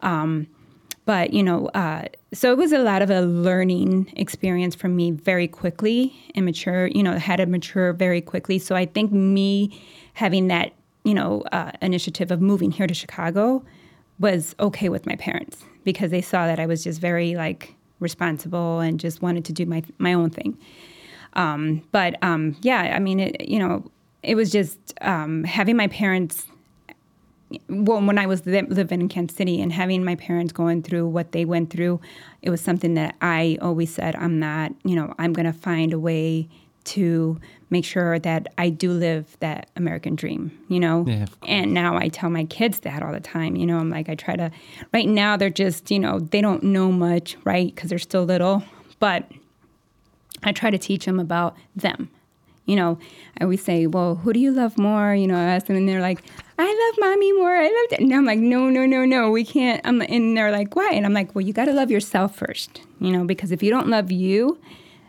Um, 0.00 0.46
but 1.08 1.32
you 1.32 1.42
know 1.42 1.68
uh, 1.68 2.04
so 2.34 2.52
it 2.52 2.58
was 2.58 2.70
a 2.70 2.80
lot 2.80 3.00
of 3.00 3.08
a 3.08 3.22
learning 3.22 4.12
experience 4.14 4.74
for 4.74 4.88
me 4.88 5.10
very 5.10 5.48
quickly 5.48 6.14
and 6.34 6.44
mature 6.44 6.88
you 6.88 7.02
know 7.02 7.16
had 7.18 7.36
to 7.36 7.46
mature 7.46 7.94
very 7.94 8.20
quickly. 8.20 8.58
So 8.58 8.76
i 8.76 8.84
think 8.84 9.10
me 9.10 9.80
having 10.12 10.48
that 10.48 10.74
you 11.04 11.14
know 11.14 11.42
uh, 11.50 11.72
initiative 11.80 12.30
of 12.30 12.42
moving 12.42 12.70
here 12.70 12.86
to 12.86 12.92
chicago 12.92 13.64
was 14.20 14.54
okay 14.60 14.90
with 14.90 15.06
my 15.06 15.16
parents 15.16 15.64
because 15.82 16.10
they 16.10 16.20
saw 16.20 16.46
that 16.46 16.60
i 16.60 16.66
was 16.66 16.84
just 16.84 17.00
very 17.00 17.34
like 17.34 17.74
responsible 18.00 18.80
and 18.80 19.00
just 19.00 19.22
wanted 19.22 19.46
to 19.46 19.52
do 19.54 19.64
my 19.64 19.82
my 19.96 20.12
own 20.12 20.28
thing. 20.28 20.58
Um, 21.32 21.82
but 21.90 22.22
um, 22.22 22.54
yeah 22.60 22.94
i 22.94 22.98
mean 22.98 23.18
it, 23.20 23.48
you 23.48 23.58
know 23.58 23.90
it 24.22 24.34
was 24.34 24.52
just 24.52 24.78
um, 25.00 25.44
having 25.44 25.76
my 25.76 25.86
parents 25.86 26.47
well, 27.68 28.00
when 28.00 28.18
I 28.18 28.26
was 28.26 28.44
living 28.46 29.00
in 29.00 29.08
Kansas 29.08 29.36
City 29.36 29.60
and 29.60 29.72
having 29.72 30.04
my 30.04 30.14
parents 30.16 30.52
going 30.52 30.82
through 30.82 31.06
what 31.08 31.32
they 31.32 31.44
went 31.44 31.70
through, 31.70 32.00
it 32.42 32.50
was 32.50 32.60
something 32.60 32.94
that 32.94 33.16
I 33.20 33.58
always 33.60 33.92
said, 33.92 34.16
I'm 34.16 34.38
not, 34.38 34.72
you 34.84 34.94
know, 34.94 35.14
I'm 35.18 35.32
going 35.32 35.46
to 35.46 35.52
find 35.52 35.92
a 35.92 35.98
way 35.98 36.48
to 36.84 37.40
make 37.70 37.84
sure 37.84 38.18
that 38.18 38.46
I 38.56 38.70
do 38.70 38.92
live 38.92 39.36
that 39.40 39.70
American 39.76 40.14
dream, 40.14 40.58
you 40.68 40.80
know? 40.80 41.04
Yeah, 41.06 41.26
and 41.46 41.74
now 41.74 41.96
I 41.96 42.08
tell 42.08 42.30
my 42.30 42.44
kids 42.44 42.80
that 42.80 43.02
all 43.02 43.12
the 43.12 43.20
time, 43.20 43.56
you 43.56 43.66
know, 43.66 43.78
I'm 43.78 43.90
like, 43.90 44.08
I 44.08 44.14
try 44.14 44.36
to, 44.36 44.50
right 44.92 45.06
now 45.06 45.36
they're 45.36 45.50
just, 45.50 45.90
you 45.90 45.98
know, 45.98 46.18
they 46.18 46.40
don't 46.40 46.62
know 46.62 46.90
much, 46.90 47.36
right? 47.44 47.74
Because 47.74 47.90
they're 47.90 47.98
still 47.98 48.24
little, 48.24 48.62
but 49.00 49.30
I 50.42 50.52
try 50.52 50.70
to 50.70 50.78
teach 50.78 51.04
them 51.04 51.20
about 51.20 51.56
them. 51.76 52.10
You 52.64 52.76
know, 52.76 52.98
I 53.38 53.44
always 53.44 53.64
say, 53.64 53.86
well, 53.86 54.16
who 54.16 54.32
do 54.32 54.40
you 54.40 54.50
love 54.50 54.78
more? 54.78 55.14
You 55.14 55.26
know, 55.26 55.36
I 55.36 55.54
ask 55.54 55.66
them 55.66 55.76
and 55.76 55.88
they're 55.88 56.02
like, 56.02 56.22
I 56.60 56.64
love 56.64 57.08
mommy 57.10 57.32
more. 57.32 57.56
I 57.56 57.64
love 57.64 57.92
it. 57.92 58.00
And 58.00 58.12
I'm 58.12 58.24
like, 58.24 58.40
no, 58.40 58.68
no, 58.68 58.84
no, 58.84 59.04
no, 59.04 59.30
we 59.30 59.44
can't. 59.44 59.80
I'm, 59.84 60.00
and 60.02 60.36
they're 60.36 60.50
like, 60.50 60.74
why? 60.74 60.90
And 60.92 61.06
I'm 61.06 61.12
like, 61.12 61.34
well, 61.34 61.42
you 61.42 61.52
got 61.52 61.66
to 61.66 61.72
love 61.72 61.90
yourself 61.90 62.34
first, 62.34 62.82
you 63.00 63.12
know, 63.12 63.24
because 63.24 63.52
if 63.52 63.62
you 63.62 63.70
don't 63.70 63.88
love 63.88 64.10
you, 64.10 64.58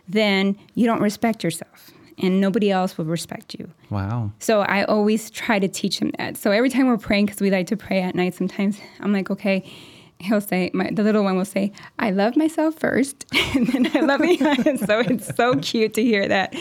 then 0.08 0.58
you 0.76 0.86
don't 0.86 1.02
respect 1.02 1.44
yourself 1.44 1.92
and 2.20 2.40
nobody 2.42 2.70
else 2.70 2.98
will 2.98 3.06
respect 3.06 3.56
you. 3.56 3.70
Wow. 3.90 4.32
So 4.40 4.62
I 4.62 4.84
always 4.84 5.32
try 5.32 5.58
to 5.58 5.68
teach 5.68 6.00
them 6.00 6.12
that. 6.18 6.38
So 6.38 6.52
every 6.52 6.70
time 6.70 6.88
we're 6.88 6.98
praying, 6.98 7.28
because 7.28 7.42
we 7.42 7.50
like 7.50 7.68
to 7.68 7.78
pray 7.78 8.02
at 8.02 8.14
night 8.14 8.36
sometimes, 8.36 8.80
I'm 9.00 9.14
like, 9.14 9.30
okay, 9.32 9.64
he'll 10.20 10.42
say, 10.42 10.70
my, 10.74 10.90
the 10.92 11.04
little 11.04 11.24
one 11.24 11.38
will 11.38 11.46
say, 11.46 11.72
I 11.98 12.12
love 12.12 12.36
myself 12.36 12.76
first, 12.76 13.26
and 13.56 13.68
then 13.68 13.96
I 13.96 14.02
love 14.02 14.24
you. 14.24 14.38
so 14.78 15.00
it's 15.00 15.36
so 15.36 15.56
cute 15.56 15.94
to 15.96 16.04
hear 16.04 16.28
that. 16.28 16.54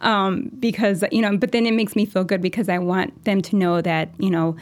Um, 0.00 0.50
because, 0.58 1.04
you 1.10 1.20
know, 1.20 1.36
but 1.36 1.52
then 1.52 1.66
it 1.66 1.74
makes 1.74 1.96
me 1.96 2.06
feel 2.06 2.24
good 2.24 2.40
because 2.40 2.68
I 2.68 2.78
want 2.78 3.24
them 3.24 3.42
to 3.42 3.56
know 3.56 3.80
that, 3.80 4.10
you 4.18 4.30
know, 4.30 4.56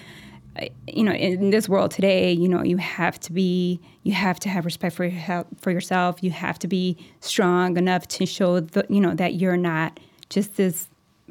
you 0.88 1.04
know, 1.04 1.12
in 1.12 1.50
this 1.50 1.68
world 1.68 1.92
today, 1.92 2.32
you 2.32 2.48
know, 2.48 2.64
you 2.64 2.78
have 2.78 3.20
to 3.20 3.32
be, 3.32 3.80
you 4.02 4.12
have 4.12 4.40
to 4.40 4.48
have 4.48 4.64
respect 4.64 4.96
for 4.96 5.04
your, 5.04 5.44
for 5.60 5.70
yourself. 5.70 6.20
You 6.20 6.32
have 6.32 6.58
to 6.60 6.66
be 6.66 6.96
strong 7.20 7.76
enough 7.76 8.08
to 8.08 8.26
show 8.26 8.58
the, 8.58 8.84
you 8.88 9.00
know, 9.00 9.14
that 9.14 9.34
you're 9.34 9.56
not 9.56 10.00
just 10.30 10.56
this 10.56 10.88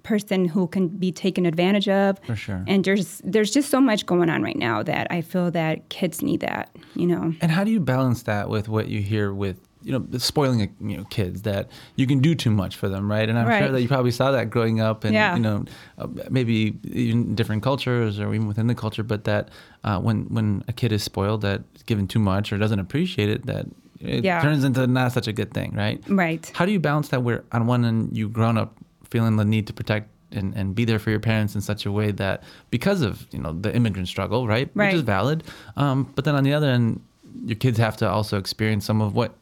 person 0.08 0.46
who 0.54 0.68
can 0.68 0.88
be 0.88 1.12
taken 1.12 1.46
advantage 1.46 1.90
of. 1.90 2.18
For 2.26 2.36
sure. 2.36 2.64
And 2.68 2.84
there's 2.86 3.22
there's 3.34 3.52
just 3.58 3.70
so 3.70 3.80
much 3.82 4.06
going 4.06 4.30
on 4.30 4.42
right 4.42 4.58
now 4.70 4.84
that 4.84 5.06
I 5.18 5.22
feel 5.22 5.52
that 5.52 5.90
kids 5.90 6.22
need 6.22 6.40
that, 6.42 6.66
you 6.96 7.08
know. 7.12 7.34
And 7.42 7.52
how 7.52 7.64
do 7.66 7.72
you 7.72 7.80
balance 7.82 8.24
that 8.24 8.50
with 8.50 8.68
what 8.70 8.88
you 8.88 9.02
hear 9.02 9.34
with 9.34 9.58
you 9.84 9.92
know 9.94 10.04
spoiling 10.18 10.60
you 10.82 10.98
know 10.98 11.06
kids 11.18 11.44
that 11.44 11.70
you 12.00 12.06
can 12.08 12.20
do 12.20 12.34
too 12.36 12.50
much 12.50 12.76
for 12.76 12.90
them 12.90 13.04
right 13.12 13.30
and 13.30 13.38
i'm 13.40 13.48
Right. 13.48 13.60
sure 13.62 13.72
that 13.72 13.80
you 13.84 13.88
probably 13.88 14.12
saw 14.20 14.32
that 14.32 14.50
growing 14.50 14.82
up 14.82 15.04
and 15.06 15.14
Yeah. 15.14 15.36
you 15.38 15.42
know 15.48 15.58
uh, 16.02 16.08
maybe 16.32 16.74
even 17.06 17.36
different 17.36 17.62
cultures 17.62 18.20
or 18.20 18.34
even 18.34 18.48
within 18.48 18.66
the 18.68 18.76
culture 18.84 19.04
but 19.04 19.24
that 19.26 19.44
uh, 19.88 20.00
when 20.06 20.18
when 20.36 20.64
a 20.68 20.74
kid 20.74 20.92
is 20.92 21.04
spoiled 21.04 21.42
that 21.42 21.62
given 21.86 22.08
too 22.08 22.20
much 22.20 22.52
or 22.52 22.58
doesn't 22.58 22.80
appreciate 22.86 23.30
it 23.36 23.46
that 23.46 23.66
it 24.02 24.24
Yeah. 24.26 24.42
turns 24.42 24.64
into 24.64 24.88
not 24.88 25.12
such 25.12 25.28
a 25.28 25.32
good 25.40 25.52
thing 25.54 25.70
right 25.84 26.00
Right. 26.10 26.44
how 26.58 26.66
do 26.66 26.72
you 26.72 26.80
balance 26.90 27.08
that 27.10 27.22
where 27.22 27.44
on 27.52 27.68
one 27.68 27.86
end 27.86 28.18
you've 28.18 28.34
grown 28.34 28.58
up 28.58 28.72
feeling 29.12 29.36
the 29.38 29.46
need 29.46 29.68
to 29.68 29.74
protect 29.74 30.10
and, 30.32 30.54
and 30.56 30.76
be 30.76 30.84
there 30.86 31.00
for 31.00 31.10
your 31.10 31.20
parents 31.22 31.56
in 31.56 31.62
such 31.62 31.86
a 31.86 31.92
way 31.92 32.12
that 32.12 32.44
because 32.70 33.02
of 33.02 33.26
you 33.32 33.40
know 33.40 33.54
the 33.54 33.74
immigrant 33.76 34.08
struggle 34.08 34.46
right, 34.48 34.70
Right. 34.74 34.88
which 34.88 34.96
is 34.96 35.02
valid 35.02 35.44
um, 35.78 36.12
but 36.16 36.26
then 36.26 36.36
on 36.36 36.44
the 36.44 36.54
other 36.54 36.68
end 36.70 37.02
your 37.46 37.56
kids 37.56 37.78
have 37.78 37.96
to 37.98 38.10
also 38.10 38.38
experience 38.38 38.84
some 38.86 39.02
of 39.02 39.16
what 39.16 39.36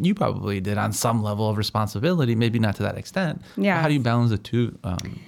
you 0.00 0.14
probably 0.14 0.60
did 0.60 0.78
on 0.78 0.92
some 0.92 1.22
level 1.22 1.48
of 1.48 1.56
responsibility 1.56 2.34
maybe 2.34 2.58
not 2.58 2.76
to 2.76 2.82
that 2.82 2.96
extent 2.98 3.40
Yeah. 3.56 3.80
how 3.80 3.88
do 3.88 3.94
you 3.94 4.00
balance 4.00 4.30
the 4.30 4.38
two 4.38 4.78
um, 4.84 5.20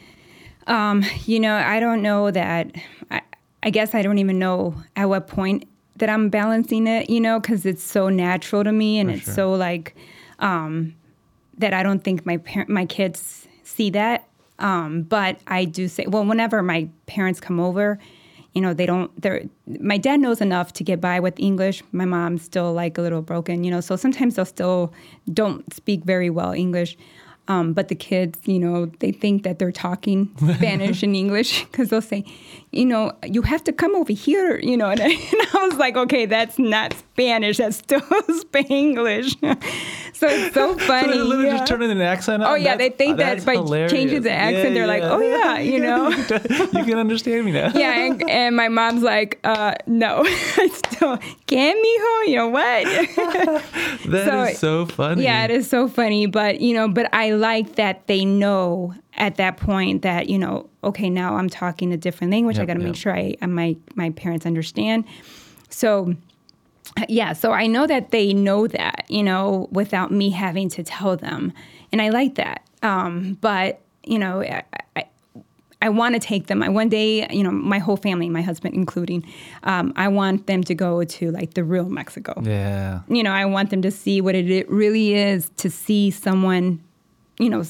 Um, 0.66 1.02
you 1.24 1.40
know, 1.40 1.54
I 1.56 1.80
don't 1.80 2.02
know 2.02 2.30
that. 2.30 2.70
I, 3.10 3.22
I 3.62 3.70
guess 3.70 3.94
I 3.94 4.02
don't 4.02 4.18
even 4.18 4.38
know 4.38 4.74
at 4.96 5.08
what 5.08 5.26
point 5.26 5.64
that 5.96 6.10
I'm 6.10 6.28
balancing 6.28 6.86
it. 6.86 7.08
You 7.08 7.20
know, 7.22 7.40
because 7.40 7.64
it's 7.64 7.82
so 7.82 8.10
natural 8.10 8.64
to 8.64 8.70
me, 8.72 8.98
and 8.98 9.10
it's 9.10 9.24
sure. 9.24 9.34
so 9.34 9.52
like 9.54 9.96
um, 10.40 10.94
that. 11.56 11.72
I 11.72 11.82
don't 11.82 12.04
think 12.04 12.26
my 12.26 12.36
par- 12.36 12.66
my 12.68 12.84
kids 12.84 13.47
see 13.68 13.90
that. 13.90 14.28
Um, 14.58 15.02
but 15.02 15.38
I 15.46 15.64
do 15.64 15.86
say, 15.86 16.06
well, 16.08 16.24
whenever 16.24 16.62
my 16.62 16.88
parents 17.06 17.40
come 17.40 17.60
over, 17.60 17.98
you 18.54 18.60
know, 18.60 18.74
they 18.74 18.86
don't. 18.86 19.10
They're 19.20 19.44
my 19.78 19.98
dad 19.98 20.20
knows 20.20 20.40
enough 20.40 20.72
to 20.74 20.84
get 20.84 21.00
by 21.00 21.20
with 21.20 21.38
English. 21.38 21.82
My 21.92 22.06
mom's 22.06 22.42
still 22.42 22.72
like 22.72 22.98
a 22.98 23.02
little 23.02 23.22
broken, 23.22 23.62
you 23.62 23.70
know. 23.70 23.80
So 23.80 23.94
sometimes 23.94 24.34
they'll 24.34 24.44
still 24.44 24.92
don't 25.32 25.72
speak 25.72 26.04
very 26.04 26.30
well 26.30 26.52
English. 26.52 26.96
Um, 27.46 27.72
but 27.72 27.88
the 27.88 27.94
kids, 27.94 28.38
you 28.44 28.58
know, 28.58 28.86
they 28.98 29.10
think 29.10 29.42
that 29.44 29.58
they're 29.58 29.72
talking 29.72 30.30
Spanish 30.56 31.02
and 31.02 31.16
English 31.16 31.64
because 31.64 31.88
they'll 31.88 32.02
say, 32.02 32.24
you 32.72 32.84
know, 32.84 33.12
you 33.24 33.40
have 33.42 33.64
to 33.64 33.72
come 33.72 33.94
over 33.94 34.12
here, 34.12 34.58
you 34.58 34.76
know. 34.76 34.90
And 34.90 35.00
I, 35.08 35.08
and 35.10 35.48
I 35.54 35.66
was 35.68 35.78
like, 35.78 35.96
okay, 35.96 36.26
that's 36.26 36.58
not 36.58 36.94
Spanish. 37.18 37.56
That's 37.56 37.76
still 37.78 38.00
Spanglish. 38.00 39.34
so 40.14 40.26
it's 40.28 40.54
so 40.54 40.78
funny. 40.78 41.08
so 41.12 41.18
they 41.18 41.22
literally 41.22 41.46
yeah. 41.46 41.58
just 41.58 41.66
turn 41.68 41.82
in 41.82 41.90
an 41.90 42.00
accent 42.00 42.42
Oh 42.44 42.52
on? 42.52 42.62
yeah, 42.62 42.76
they 42.76 42.90
think 42.90 43.16
that 43.16 43.24
that's 43.34 43.44
by 43.44 43.54
hilarious. 43.54 43.90
changing 43.90 44.22
the 44.22 44.30
accent, 44.30 44.74
they're 44.74 44.86
like, 44.86 45.02
"Oh 45.02 45.20
yeah," 45.20 45.58
you 45.72 45.80
know. 45.80 46.10
you 46.10 46.84
can 46.84 46.98
understand 46.98 47.44
me 47.44 47.52
now 47.52 47.72
yeah, 47.74 48.06
and, 48.06 48.30
and 48.30 48.56
my 48.56 48.68
mom's 48.68 49.02
like, 49.02 49.38
uh, 49.44 49.74
"No, 49.86 50.22
I 50.24 50.68
still 50.72 51.18
can, 51.46 51.76
mijo." 51.76 52.28
You 52.28 52.36
know 52.36 52.48
what? 52.48 52.84
That 54.06 54.50
is 54.50 54.58
So, 54.60 54.86
so 54.86 54.86
funny 54.86 55.24
Yeah, 55.24 55.44
it 55.44 55.50
is 55.50 55.68
so 55.68 55.88
funny, 55.88 56.26
but 56.26 56.60
you 56.60 56.74
know, 56.74 56.88
but 56.88 57.12
I 57.12 57.30
like 57.32 57.74
that 57.76 58.06
they 58.06 58.24
know 58.24 58.94
at 59.16 59.36
that 59.36 59.56
point 59.56 60.02
that 60.02 60.28
you 60.28 60.38
know, 60.38 60.68
okay, 60.84 61.10
now 61.10 61.34
I'm 61.36 61.48
talking 61.48 61.92
a 61.92 61.96
different 61.96 62.32
language. 62.32 62.58
I 62.58 62.64
got 62.64 62.74
to 62.74 62.80
yep. 62.80 62.86
make 62.88 62.96
sure 62.96 63.14
I 63.14 63.34
my 63.46 63.76
my 63.96 64.10
parents 64.10 64.46
understand. 64.46 65.04
So, 65.70 66.14
yeah, 67.08 67.32
so 67.32 67.52
I 67.52 67.66
know 67.66 67.86
that 67.86 68.10
they 68.10 68.32
know 68.32 68.66
that 68.66 69.04
you 69.08 69.22
know 69.22 69.68
without 69.70 70.10
me 70.10 70.30
having 70.30 70.68
to 70.70 70.82
tell 70.82 71.16
them, 71.16 71.52
and 71.92 72.02
I 72.02 72.08
like 72.10 72.34
that. 72.36 72.62
Um, 72.82 73.38
but 73.40 73.80
you 74.04 74.18
know, 74.18 74.40
I, 74.42 74.62
I, 74.96 75.04
I 75.82 75.88
want 75.90 76.14
to 76.14 76.20
take 76.20 76.46
them. 76.46 76.62
I 76.62 76.68
one 76.68 76.88
day, 76.88 77.28
you 77.30 77.42
know, 77.42 77.50
my 77.50 77.78
whole 77.78 77.96
family, 77.96 78.28
my 78.28 78.42
husband 78.42 78.74
including, 78.74 79.24
um, 79.64 79.92
I 79.96 80.08
want 80.08 80.46
them 80.46 80.64
to 80.64 80.74
go 80.74 81.04
to 81.04 81.30
like 81.30 81.54
the 81.54 81.62
real 81.62 81.88
Mexico 81.88 82.40
yeah 82.42 83.00
you 83.08 83.22
know, 83.22 83.30
I 83.30 83.44
want 83.44 83.70
them 83.70 83.82
to 83.82 83.90
see 83.90 84.20
what 84.20 84.34
it, 84.34 84.50
it 84.50 84.68
really 84.70 85.14
is 85.14 85.50
to 85.58 85.70
see 85.70 86.10
someone, 86.10 86.80
you 87.38 87.48
know, 87.50 87.62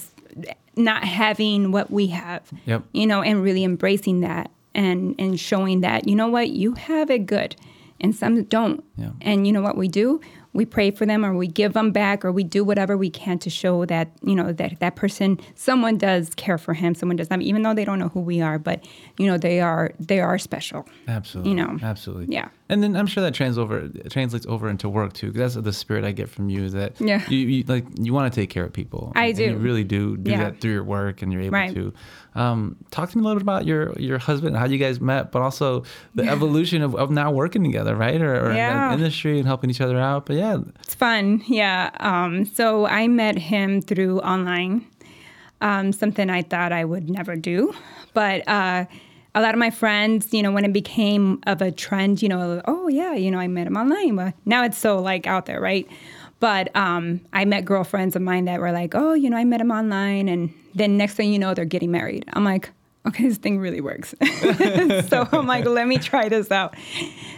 not 0.77 1.05
having 1.05 1.73
what 1.73 1.91
we 1.91 2.07
have, 2.09 2.43
Yep. 2.67 2.85
you 2.93 3.07
know, 3.07 3.21
and 3.23 3.43
really 3.43 3.65
embracing 3.65 4.21
that 4.21 4.51
and 4.75 5.15
and 5.19 5.41
showing 5.41 5.81
that 5.81 6.07
you 6.07 6.15
know 6.15 6.29
what 6.29 6.51
you 6.51 6.75
have 6.75 7.11
it 7.11 7.27
good, 7.27 7.57
and 8.00 8.14
some 8.14 8.43
don't, 8.45 8.83
Yeah. 8.97 9.11
and 9.21 9.47
you 9.47 9.52
know 9.52 9.62
what 9.62 9.76
we 9.76 9.88
do. 9.88 10.21
We 10.59 10.67
pray 10.67 10.91
for 10.91 11.07
them, 11.07 11.25
or 11.25 11.33
we 11.35 11.47
give 11.47 11.73
them 11.73 11.93
back, 11.93 12.25
or 12.25 12.33
we 12.33 12.43
do 12.45 12.65
whatever 12.65 12.97
we 12.97 13.11
can 13.11 13.38
to 13.38 13.49
show 13.50 13.85
that 13.87 14.11
you 14.23 14.35
know 14.35 14.53
that 14.53 14.81
that 14.81 14.97
person, 14.97 15.38
someone 15.55 15.97
does 15.99 16.31
care 16.35 16.59
for 16.59 16.75
him, 16.75 16.95
someone 16.95 17.17
does 17.17 17.31
not, 17.31 17.41
even 17.43 17.62
though 17.62 17.75
they 17.75 17.85
don't 17.85 17.99
know 18.00 18.09
who 18.09 18.21
we 18.21 18.41
are, 18.41 18.59
but 18.59 18.85
you 19.19 19.27
know 19.27 19.38
they 19.38 19.61
are 19.61 19.93
they 20.00 20.21
are 20.21 20.37
special. 20.38 20.85
Absolutely. 21.07 21.50
You 21.50 21.57
know. 21.57 21.79
Absolutely. 21.83 22.27
Yeah. 22.35 22.49
And 22.71 22.83
then 22.83 22.97
I'm 22.97 23.07
sure 23.07 23.23
that 23.23 23.33
trans 23.33 23.57
over 23.57 23.88
translates 24.11 24.45
over 24.47 24.69
into 24.69 24.88
work 24.88 25.12
too, 25.15 25.29
because 25.33 25.55
that's 25.55 25.65
the 25.65 25.73
spirit 25.73 26.05
I 26.05 26.12
get 26.12 26.29
from 26.29 26.50
you. 26.50 26.69
That 26.71 27.00
Yeah. 27.00 27.23
you, 27.31 27.38
you 27.38 27.65
like 27.69 27.87
you 27.99 28.12
want 28.12 28.31
to 28.33 28.41
take 28.41 28.50
care 28.50 28.65
of 28.65 28.73
people. 28.73 29.12
I 29.17 29.27
and 29.29 29.37
do. 29.37 29.45
You 29.45 29.57
really 29.57 29.85
do 29.85 30.17
do 30.17 30.33
Yeah. 30.33 30.45
that 30.45 30.61
through 30.61 30.73
your 30.73 30.85
work, 30.85 31.23
and 31.23 31.33
you're 31.33 31.43
able 31.43 31.53
Right. 31.55 31.75
to. 31.75 31.93
Um, 32.35 32.77
talk 32.91 33.11
to 33.11 33.17
me 33.19 33.23
a 33.23 33.25
little 33.25 33.38
bit 33.38 33.43
about 33.43 33.65
your 33.65 33.99
your 33.99 34.19
husband, 34.19 34.57
how 34.57 34.67
you 34.67 34.79
guys 34.79 35.00
met, 35.00 35.33
but 35.33 35.41
also 35.43 35.85
the 36.15 36.25
evolution 36.35 36.83
of, 36.83 36.95
of 36.95 37.11
now 37.11 37.31
working 37.33 37.65
together, 37.65 37.97
right? 37.97 38.21
Or, 38.21 38.35
or 38.47 38.50
in 38.50 38.57
Yeah. 38.57 38.88
the 38.88 38.95
industry 38.95 39.38
and 39.38 39.47
helping 39.47 39.71
each 39.71 39.81
other 39.81 39.99
out. 39.99 40.27
But 40.27 40.37
yeah, 40.37 40.48
It's 40.83 40.95
fun, 40.95 41.43
yeah. 41.47 41.90
Um, 42.00 42.45
so 42.45 42.87
I 42.87 43.09
met 43.09 43.38
him 43.38 43.83
through 43.83 44.21
online, 44.21 44.87
um, 45.61 45.93
something 45.93 46.31
I 46.31 46.43
thought 46.43 46.73
I 46.73 46.85
would 46.85 47.09
never 47.11 47.37
do. 47.37 47.75
But 48.14 48.47
uh, 48.49 48.87
a 49.35 49.40
lot 49.40 49.55
of 49.55 49.59
my 49.59 49.71
friends, 49.71 50.33
you 50.33 50.43
know, 50.43 50.50
when 50.50 50.64
it 50.64 50.73
became 50.73 51.40
of 51.47 51.62
a 51.62 51.71
trend, 51.71 52.23
you 52.23 52.28
know, 52.28 52.62
oh 52.67 52.88
yeah, 52.88 53.14
you 53.14 53.31
know, 53.31 53.38
I 53.38 53.49
met 53.49 53.67
him 53.67 53.76
online. 53.76 54.17
But 54.17 54.35
now 54.45 54.64
it's 54.64 54.78
so 54.78 55.00
like 55.00 55.26
out 55.26 55.47
there, 55.47 55.61
right? 55.61 55.87
But 56.40 56.75
um, 56.76 57.21
I 57.33 57.45
met 57.45 57.64
girlfriends 57.64 58.14
of 58.14 58.23
mine 58.23 58.45
that 58.45 58.61
were 58.61 58.73
like, 58.73 58.95
oh, 58.95 59.12
you 59.12 59.28
know, 59.28 59.37
I 59.37 59.45
met 59.45 59.61
him 59.61 59.71
online, 59.71 60.28
and 60.28 60.52
then 60.75 60.97
next 60.97 61.14
thing 61.14 61.33
you 61.33 61.38
know, 61.38 61.52
they're 61.52 61.64
getting 61.64 61.90
married. 61.90 62.25
I'm 62.33 62.45
like, 62.45 62.71
okay, 63.07 63.25
this 63.28 63.38
thing 63.38 63.59
really 63.59 63.81
works. 63.81 64.14
so 65.09 65.28
I'm 65.33 65.47
like, 65.47 65.64
let 65.64 65.87
me 65.87 65.99
try 65.99 66.28
this 66.28 66.50
out. 66.50 66.75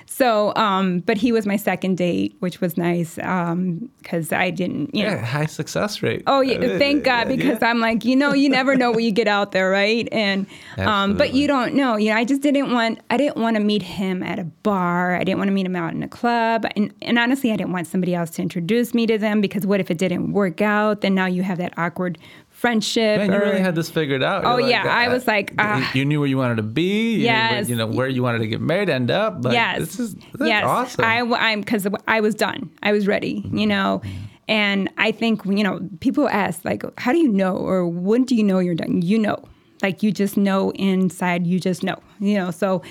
So, 0.07 0.55
um, 0.57 0.99
but 1.01 1.17
he 1.17 1.33
was 1.33 1.47
my 1.47 1.57
second 1.57 1.97
date, 1.97 2.37
which 2.41 2.61
was 2.61 2.77
nice 2.77 3.15
because 3.15 4.33
I 4.33 4.51
didn't, 4.51 4.95
you 4.95 5.05
know. 5.05 5.11
yeah, 5.13 5.25
high 5.25 5.47
success 5.47 6.03
rate. 6.03 6.23
Oh 6.27 6.41
yeah, 6.43 6.79
thank 6.79 7.05
God 7.05 7.29
because 7.29 7.59
Yeah. 7.63 7.69
I'm 7.71 7.81
like, 7.81 8.05
you 8.05 8.17
know, 8.17 8.35
you 8.35 8.49
never 8.51 8.77
know 8.77 8.91
when 8.91 9.05
you 9.05 9.13
get 9.13 9.29
out 9.29 9.53
there, 9.53 9.71
right? 9.71 10.07
And 10.13 10.47
um, 10.79 11.17
but 11.17 11.33
you 11.33 11.47
don't 11.47 11.75
know. 11.75 11.97
You 11.97 12.11
know, 12.11 12.17
I 12.17 12.25
just 12.25 12.43
didn't 12.43 12.73
want 12.73 13.01
I 13.09 13.17
didn't 13.17 13.37
want 13.39 13.57
to 13.57 13.63
meet 13.63 13.83
him 13.83 14.23
at 14.23 14.39
a 14.39 14.45
bar. 14.45 15.15
I 15.15 15.25
didn't 15.25 15.39
want 15.39 15.49
to 15.49 15.53
meet 15.55 15.65
him 15.67 15.77
out 15.77 15.95
in 15.95 16.03
a 16.03 16.09
club. 16.09 16.67
And 16.77 16.93
and 17.01 17.19
honestly, 17.19 17.51
I 17.53 17.57
didn't 17.57 17.73
want 17.73 17.87
somebody 17.87 18.15
else 18.15 18.31
to 18.33 18.43
introduce 18.43 18.93
me 18.93 19.07
to 19.07 19.17
them 19.17 19.41
because 19.41 19.65
what 19.67 19.81
if 19.81 19.91
it 19.91 19.97
didn't 19.99 20.33
work 20.33 20.61
out? 20.61 21.01
Then 21.01 21.15
now 21.15 21.27
you 21.27 21.43
have 21.45 21.57
that 21.59 21.73
awkward 21.79 22.19
friendship. 22.61 23.19
Man, 23.19 23.33
you 23.33 23.39
really 23.39 23.61
had 23.61 23.75
this 23.75 23.89
figured 23.89 24.23
out. 24.23 24.45
Oh, 24.45 24.59
You're 24.59 24.69
yeah, 24.69 24.85
I 24.85 25.09
was 25.09 25.27
like, 25.27 25.51
you- 25.51 25.57
ah. 25.61 25.91
you 25.95 26.05
knew 26.05 26.21
where 26.21 26.29
you 26.29 26.37
wanted 26.37 26.57
to 26.57 26.63
be. 26.63 27.15
You 27.15 27.25
Yes. 27.25 27.67
knew, 27.67 27.71
you 27.71 27.77
know 27.77 27.87
where 27.87 28.07
you 28.07 28.23
wanted 28.23 28.41
to 28.41 28.47
get 28.47 28.61
married, 28.61 28.91
end 28.91 29.11
up. 29.11 29.43
Like, 29.43 29.55
yes. 29.55 29.79
this 29.79 29.99
is 29.99 30.15
that's 30.35 30.49
yes. 30.49 30.65
awesome. 30.65 31.05
I, 31.05 31.53
am 31.53 31.61
because 31.61 31.87
I 32.07 32.21
was 32.21 32.35
done. 32.35 32.71
I 32.83 32.93
was 32.93 33.07
ready, 33.07 33.49
you 33.51 33.67
know. 33.67 34.03
And 34.47 34.91
I 34.99 35.11
think 35.11 35.45
you 35.47 35.65
know 35.65 35.81
people 36.01 36.29
ask 36.29 36.63
like, 36.65 36.83
how 37.01 37.13
do 37.13 37.19
you 37.19 37.29
know, 37.29 37.57
or 37.57 37.89
when 37.89 38.25
do 38.25 38.35
you 38.35 38.45
know 38.45 38.59
you're 38.59 38.75
done? 38.75 39.01
You 39.01 39.19
know, 39.19 39.43
like 39.83 40.03
you 40.03 40.13
just 40.13 40.37
know 40.37 40.71
inside. 40.73 41.47
You 41.47 41.61
just 41.61 41.83
know, 41.83 41.97
you 42.19 42.35
know. 42.35 42.51
So 42.51 42.83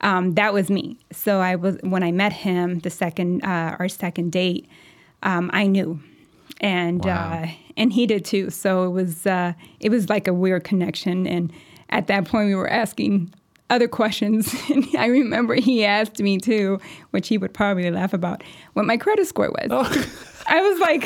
um, 0.00 0.34
that 0.34 0.54
was 0.54 0.70
me. 0.70 0.96
So 1.12 1.40
I 1.40 1.56
was 1.56 1.76
when 1.82 2.02
I 2.02 2.12
met 2.12 2.32
him, 2.32 2.78
the 2.78 2.90
second 2.90 3.44
uh, 3.44 3.76
our 3.78 3.88
second 3.88 4.32
date, 4.32 4.68
um, 5.22 5.50
I 5.52 5.66
knew, 5.66 6.00
and 6.60 7.04
Wow. 7.04 7.42
uh, 7.44 7.48
and 7.76 7.92
he 7.92 8.06
did 8.06 8.24
too. 8.24 8.50
So 8.50 8.84
it 8.84 8.90
was 8.90 9.26
uh, 9.26 9.52
it 9.80 9.90
was 9.90 10.08
like 10.08 10.26
a 10.28 10.32
weird 10.34 10.64
connection. 10.64 11.26
And 11.26 11.52
at 11.90 12.06
that 12.08 12.26
point, 12.26 12.48
we 12.48 12.54
were 12.54 12.68
asking 12.70 13.32
other 13.70 13.88
questions. 13.88 14.54
And 14.70 14.84
I 14.98 15.06
remember 15.06 15.54
he 15.54 15.84
asked 15.84 16.18
me 16.20 16.38
too, 16.38 16.80
which 17.10 17.28
he 17.28 17.38
would 17.38 17.52
probably 17.54 17.90
laugh 17.90 18.12
about, 18.12 18.42
what 18.72 18.84
my 18.86 18.96
credit 18.96 19.26
score 19.26 19.50
was. 19.50 19.70
I 20.48 20.60
was 20.60 20.80
like, 20.80 21.04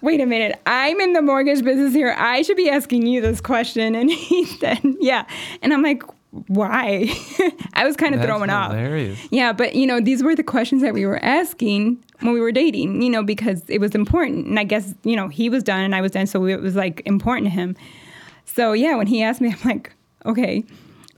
wait 0.00 0.20
a 0.20 0.26
minute, 0.26 0.60
I'm 0.66 1.00
in 1.00 1.12
the 1.12 1.22
mortgage 1.22 1.62
business 1.64 1.94
here. 1.94 2.14
I 2.18 2.42
should 2.42 2.56
be 2.56 2.68
asking 2.68 3.06
you 3.06 3.20
this 3.20 3.40
question. 3.40 3.94
And 3.94 4.10
he 4.10 4.44
said, 4.60 4.80
yeah. 5.00 5.24
And 5.62 5.72
I'm 5.72 5.82
like, 5.82 6.02
why? 6.48 7.08
I 7.74 7.84
was 7.84 7.96
kind 7.96 8.14
of 8.14 8.20
That's 8.20 8.28
thrown 8.28 8.50
off. 8.50 8.72
Yeah, 9.30 9.52
but 9.52 9.74
you 9.74 9.86
know, 9.86 10.00
these 10.00 10.22
were 10.22 10.34
the 10.34 10.42
questions 10.42 10.82
that 10.82 10.92
we 10.92 11.06
were 11.06 11.22
asking 11.24 12.02
when 12.20 12.34
we 12.34 12.40
were 12.40 12.52
dating, 12.52 13.02
you 13.02 13.10
know, 13.10 13.22
because 13.22 13.62
it 13.68 13.80
was 13.80 13.94
important. 13.94 14.46
And 14.46 14.58
I 14.58 14.64
guess, 14.64 14.94
you 15.04 15.16
know, 15.16 15.28
he 15.28 15.48
was 15.48 15.62
done 15.62 15.80
and 15.80 15.94
I 15.94 16.00
was 16.00 16.12
done, 16.12 16.26
so 16.26 16.44
it 16.46 16.60
was 16.60 16.74
like 16.74 17.02
important 17.06 17.46
to 17.46 17.50
him. 17.50 17.76
So 18.44 18.72
yeah, 18.72 18.96
when 18.96 19.06
he 19.06 19.22
asked 19.22 19.40
me, 19.40 19.52
I'm 19.52 19.68
like, 19.68 19.92
okay. 20.26 20.64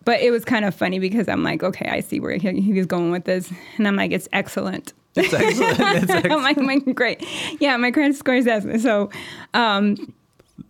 But 0.04 0.20
it 0.20 0.30
was 0.30 0.44
kind 0.44 0.64
of 0.64 0.74
funny 0.74 0.98
because 0.98 1.28
I'm 1.28 1.42
like, 1.42 1.62
okay, 1.62 1.88
I 1.88 2.00
see 2.00 2.20
where 2.20 2.36
he, 2.36 2.60
he 2.60 2.72
was 2.74 2.86
going 2.86 3.10
with 3.10 3.24
this. 3.24 3.52
And 3.76 3.88
I'm 3.88 3.96
like, 3.96 4.12
it's 4.12 4.28
excellent. 4.32 4.92
It's 5.16 5.32
excellent. 5.32 5.80
It's 6.10 6.26
I'm 6.26 6.42
like, 6.42 6.58
I'm 6.58 6.66
like, 6.66 6.94
great. 6.94 7.26
Yeah, 7.58 7.76
my 7.76 7.90
credit 7.90 8.16
score 8.16 8.34
is 8.34 8.46
excellent. 8.46 8.82
So, 8.82 9.10
um, 9.54 10.14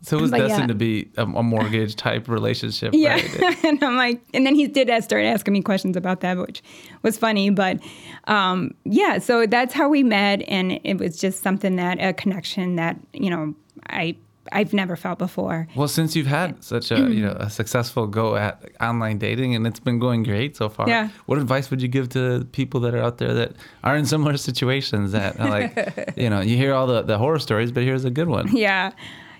So 0.02 0.18
it 0.18 0.20
was 0.20 0.30
But 0.30 0.40
yeah. 0.42 0.48
destined 0.48 0.68
to 0.68 0.74
be 0.74 1.10
a, 1.16 1.22
a 1.22 1.42
mortgage 1.42 1.96
type 1.96 2.28
relationship, 2.28 2.90
yeah. 2.96 3.14
right? 3.14 3.56
and 3.64 3.82
I'm 3.82 3.96
like, 3.96 4.20
and 4.34 4.46
then 4.46 4.54
he 4.54 4.66
did 4.68 4.88
start 5.02 5.24
asking 5.24 5.52
me 5.52 5.62
questions 5.62 5.96
about 5.96 6.20
that, 6.20 6.38
which 6.38 6.62
was 7.02 7.18
funny. 7.18 7.50
But 7.50 7.80
um, 8.28 8.74
yeah, 8.84 9.18
so 9.18 9.46
that's 9.46 9.74
how 9.74 9.88
we 9.88 10.02
met. 10.02 10.42
And 10.48 10.78
it 10.84 10.98
was 10.98 11.18
just 11.18 11.42
something 11.42 11.76
that, 11.76 12.00
a 12.00 12.12
connection 12.12 12.76
that, 12.76 12.96
you 13.12 13.30
know, 13.30 13.54
I, 13.88 14.16
I've 14.52 14.72
never 14.72 14.94
felt 14.94 15.18
before. 15.18 15.66
Well, 15.74 15.88
since 15.88 16.14
you've 16.14 16.28
had 16.28 16.62
such 16.62 16.92
a 16.92 16.98
you 17.10 17.20
know 17.20 17.32
a 17.40 17.50
successful 17.50 18.06
go 18.06 18.36
at 18.36 18.62
online 18.80 19.18
dating 19.18 19.56
and 19.56 19.66
it's 19.66 19.80
been 19.80 19.98
going 19.98 20.22
great 20.22 20.56
so 20.56 20.68
far, 20.68 20.88
Yeah. 20.88 21.08
what 21.26 21.38
advice 21.38 21.68
would 21.72 21.82
you 21.82 21.88
give 21.88 22.10
to 22.10 22.46
people 22.52 22.78
that 22.82 22.94
are 22.94 23.02
out 23.02 23.18
there 23.18 23.34
that 23.34 23.54
are 23.82 23.96
in 23.96 24.06
similar 24.06 24.36
situations 24.50 25.10
that 25.10 25.40
like, 25.40 26.14
you 26.16 26.30
know, 26.30 26.40
you 26.40 26.56
hear 26.56 26.74
all 26.74 26.86
the, 26.86 27.02
the 27.02 27.18
horror 27.18 27.40
stories, 27.40 27.72
but 27.72 27.82
here's 27.82 28.04
a 28.04 28.10
good 28.10 28.28
one. 28.28 28.46
yeah 28.56 28.92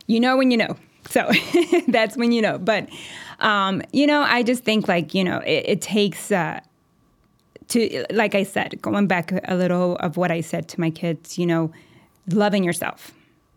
you 0.07 0.21
know 0.21 0.37
when 0.37 0.51
you 0.51 0.57
know. 0.57 0.77
So 1.09 1.31
that's 1.89 2.17
when 2.17 2.33
you 2.33 2.43
know. 2.43 2.59
But 2.59 2.89
um, 3.41 3.83
you 3.93 4.07
know 4.07 4.23
i 4.23 4.43
just 4.43 4.65
think 4.65 4.89
like 4.89 5.15
you 5.15 5.25
know 5.25 5.39
it, 5.39 5.65
it 5.67 5.83
takes 5.83 6.33
uh, 6.33 6.61
to 7.69 8.05
like 8.11 8.35
i 8.35 8.43
said 8.43 8.81
going 8.83 9.07
back 9.07 9.33
a 9.49 9.55
little 9.55 9.97
of 9.97 10.17
what 10.17 10.31
i 10.31 10.41
said 10.41 10.69
to 10.69 10.81
my 10.81 10.91
kids 10.91 11.39
you 11.39 11.47
know 11.47 11.73
loving 12.31 12.65
yourself 12.65 13.13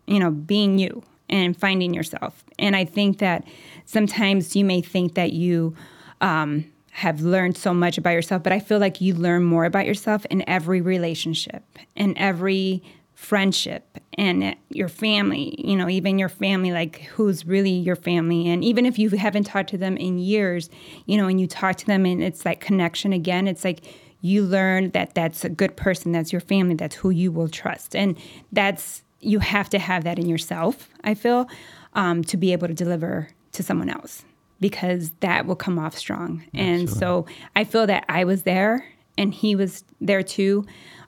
you 0.06 0.18
know 0.18 0.30
being 0.30 0.78
you 0.78 1.02
and 1.28 1.56
finding 1.56 1.94
yourself. 1.94 2.44
And 2.58 2.74
i 2.76 2.84
think 2.84 3.18
that 3.18 3.44
sometimes 3.84 4.56
you 4.56 4.64
may 4.64 4.80
think 4.80 5.14
that 5.14 5.32
you 5.32 5.74
um, 6.20 6.64
have 6.90 7.20
learned 7.20 7.56
so 7.56 7.72
much 7.72 7.96
about 7.96 8.10
yourself 8.10 8.42
but 8.42 8.52
i 8.52 8.58
feel 8.58 8.78
like 8.78 9.00
you 9.00 9.14
learn 9.14 9.44
more 9.44 9.64
about 9.64 9.86
yourself 9.86 10.26
in 10.26 10.46
every 10.48 10.80
relationship 10.80 11.62
in 11.94 12.18
every 12.18 12.82
friendship 13.20 13.98
and 14.16 14.56
your 14.70 14.88
family, 14.88 15.54
you 15.58 15.76
know, 15.76 15.90
even 15.90 16.18
your 16.18 16.30
family, 16.30 16.72
like 16.72 17.02
who's 17.02 17.46
really 17.46 17.70
your 17.70 17.94
family. 17.94 18.48
And 18.48 18.64
even 18.64 18.86
if 18.86 18.98
you 18.98 19.10
haven't 19.10 19.44
talked 19.44 19.68
to 19.70 19.78
them 19.78 19.98
in 19.98 20.18
years, 20.18 20.70
you 21.04 21.18
know, 21.18 21.28
and 21.28 21.38
you 21.38 21.46
talk 21.46 21.76
to 21.76 21.86
them 21.86 22.06
and 22.06 22.22
it's 22.22 22.46
like 22.46 22.60
connection 22.60 23.12
again, 23.12 23.46
it's 23.46 23.62
like 23.62 23.82
you 24.22 24.42
learn 24.42 24.88
that 24.92 25.14
that's 25.14 25.44
a 25.44 25.50
good 25.50 25.76
person, 25.76 26.12
that's 26.12 26.32
your 26.32 26.40
family, 26.40 26.74
that's 26.74 26.96
who 26.96 27.10
you 27.10 27.30
will 27.30 27.48
trust. 27.48 27.94
And 27.94 28.16
that's, 28.52 29.04
you 29.20 29.38
have 29.38 29.68
to 29.68 29.78
have 29.78 30.04
that 30.04 30.18
in 30.18 30.26
yourself, 30.26 30.88
I 31.04 31.12
feel, 31.12 31.46
um, 31.92 32.24
to 32.24 32.38
be 32.38 32.52
able 32.52 32.68
to 32.68 32.74
deliver 32.74 33.28
to 33.52 33.62
someone 33.62 33.90
else 33.90 34.24
because 34.60 35.10
that 35.20 35.44
will 35.44 35.56
come 35.56 35.78
off 35.78 35.96
strong. 35.96 36.42
And 36.54 36.88
so 36.88 37.26
I 37.54 37.64
feel 37.64 37.86
that 37.86 38.06
I 38.08 38.24
was 38.24 38.44
there 38.44 38.86
and 39.18 39.34
he 39.34 39.54
was 39.54 39.84
there 40.00 40.22
too. 40.22 40.64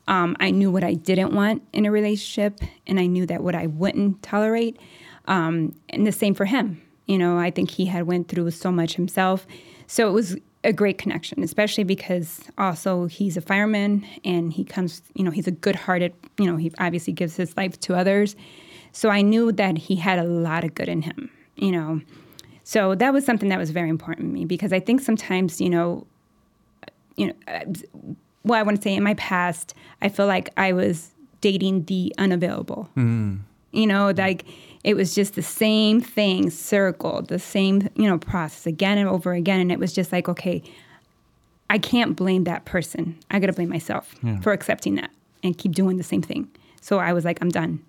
Um, 0.09 0.37
I 0.41 0.51
knew 0.51 0.71
what 0.71 0.85
I 0.85 0.95
didn't 0.95 1.33
want 1.33 1.63
in 1.73 1.87
a 1.87 1.91
relationship, 1.91 2.61
and 2.87 2.99
I 2.99 3.07
knew 3.07 3.27
that 3.27 3.43
what 3.43 3.55
I 3.55 3.67
wouldn't 3.67 4.23
tolerate. 4.23 4.79
Um, 5.27 5.75
and 5.89 6.07
the 6.07 6.13
same 6.13 6.35
for 6.35 6.45
him. 6.45 6.83
You 7.07 7.19
know, 7.19 7.39
I 7.39 7.51
think 7.51 7.71
he 7.71 7.87
had 7.87 8.07
went 8.07 8.29
through 8.29 8.51
so 8.51 8.73
much 8.73 8.95
himself, 8.95 9.47
so 9.87 10.09
it 10.09 10.13
was 10.13 10.37
a 10.65 10.73
great 10.73 10.99
connection, 10.99 11.43
especially 11.43 11.85
because 11.85 12.43
also 12.57 13.07
he's 13.07 13.37
a 13.37 13.41
fireman 13.41 14.07
and 14.25 14.53
he 14.53 14.65
comes. 14.65 15.03
You 15.15 15.25
know, 15.25 15.31
he's 15.31 15.47
a 15.47 15.53
good-hearted. 15.53 16.15
You 16.39 16.47
know, 16.47 16.57
he 16.57 16.73
obviously 16.79 17.13
gives 17.13 17.37
his 17.37 17.57
life 17.57 17.79
to 17.81 17.95
others. 17.95 18.37
So 18.93 19.09
I 19.09 19.23
knew 19.23 19.53
that 19.53 19.79
he 19.79 19.97
had 19.97 20.19
a 20.19 20.25
lot 20.25 20.65
of 20.65 20.75
good 20.75 20.89
in 20.89 21.03
him. 21.03 21.31
You 21.57 21.73
know, 21.73 22.01
so 22.65 22.95
that 22.95 23.13
was 23.13 23.25
something 23.25 23.49
that 23.49 23.59
was 23.59 23.71
very 23.71 23.89
important 23.89 24.29
to 24.29 24.33
me 24.33 24.45
because 24.45 24.73
I 24.73 24.81
think 24.81 25.01
sometimes, 25.01 25.61
you 25.61 25.71
know, 25.71 26.07
you 27.17 27.27
know, 27.27 27.35
well, 28.45 28.59
I 28.59 28.63
want 28.63 28.77
to 28.77 28.83
say 28.83 28.95
in 28.95 29.03
my 29.03 29.15
past, 29.15 29.75
I 30.01 30.09
feel 30.09 30.27
like 30.27 30.51
I 30.57 30.73
was 30.73 31.11
dating 31.41 31.85
the 31.85 32.15
unavailable. 32.19 32.89
Mm. 32.97 33.41
You 33.73 33.87
know, 33.87 34.13
like 34.17 34.45
it 34.85 34.95
was 34.95 35.15
just 35.15 35.35
the 35.35 35.43
same 35.43 36.01
thing 36.01 36.51
circled, 36.51 37.29
the 37.29 37.39
same, 37.39 37.89
you 37.95 38.09
know, 38.09 38.19
process 38.19 38.67
again 38.67 38.99
and 38.99 39.09
over 39.09 39.33
again. 39.33 39.61
And 39.61 39.73
it 39.73 39.79
was 39.79 39.93
just 39.93 40.13
like, 40.13 40.29
okay, 40.29 40.63
I 41.71 41.79
can't 41.79 42.17
blame 42.17 42.45
that 42.45 42.65
person. 42.65 43.19
I 43.31 43.39
got 43.39 43.47
to 43.47 43.53
blame 43.55 43.71
myself 43.71 44.15
for 44.43 44.53
accepting 44.53 44.97
that 44.97 45.11
and 45.43 45.57
keep 45.57 45.73
doing 45.73 45.97
the 45.97 46.03
same 46.03 46.21
thing. 46.21 46.49
So 46.81 46.99
I 46.99 47.13
was 47.13 47.25
like, 47.25 47.39
I'm 47.41 47.49
done. 47.49 47.83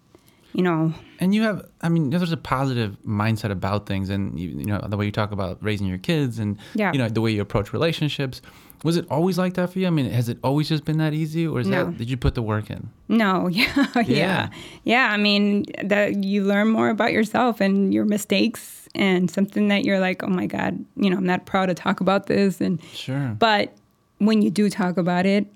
You 0.54 0.62
know, 0.64 0.94
And 1.20 1.34
you 1.34 1.42
have, 1.42 1.66
I 1.82 1.90
mean, 1.90 2.12
there's 2.12 2.32
a 2.32 2.38
positive 2.38 2.96
mindset 3.06 3.50
about 3.50 3.88
things, 3.88 4.10
and 4.10 4.40
you, 4.40 4.50
you 4.50 4.66
know 4.66 4.80
the 4.88 4.98
way 4.98 5.06
you 5.06 5.12
talk 5.12 5.32
about 5.32 5.58
raising 5.64 5.88
your 5.88 5.98
kids, 5.98 6.38
and 6.40 6.58
Yeah. 6.76 6.92
you 6.94 7.00
know 7.00 7.10
the 7.10 7.22
way 7.22 7.32
you 7.32 7.42
approach 7.42 7.74
relationships. 7.74 8.42
Was 8.84 8.98
it 8.98 9.06
always 9.10 9.38
like 9.38 9.54
that 9.54 9.72
for 9.72 9.80
you? 9.80 9.88
I 9.88 9.92
mean, 9.92 10.12
has 10.12 10.28
it 10.30 10.38
always 10.44 10.68
just 10.70 10.84
been 10.86 10.98
that 10.98 11.14
easy, 11.14 11.48
or 11.48 11.60
is 11.62 11.68
No. 11.68 11.86
that 11.86 11.98
did 11.98 12.10
you 12.10 12.18
put 12.18 12.36
the 12.36 12.42
work 12.44 12.70
in? 12.70 12.90
No, 13.08 13.48
yeah, 13.60 13.88
yeah, 13.96 14.02
Yeah. 14.06 14.50
yeah. 14.84 15.10
I 15.12 15.18
mean, 15.18 15.66
that 15.84 16.24
you 16.24 16.44
learn 16.44 16.68
more 16.70 16.90
about 16.90 17.14
yourself 17.14 17.60
and 17.62 17.92
your 17.94 18.06
mistakes, 18.06 18.88
and 18.94 19.32
something 19.32 19.70
that 19.70 19.86
you're 19.86 20.00
like, 20.00 20.22
oh 20.24 20.28
my 20.28 20.46
god, 20.46 20.74
you 20.98 21.10
know, 21.10 21.18
I'm 21.18 21.26
not 21.26 21.46
proud 21.48 21.68
to 21.68 21.74
talk 21.74 22.00
about 22.02 22.28
this, 22.28 22.62
and 22.62 22.80
Sure. 22.94 23.36
but 23.40 23.74
when 24.20 24.42
you 24.44 24.52
do 24.52 24.70
talk 24.70 24.98
about 24.98 25.26
it, 25.26 25.48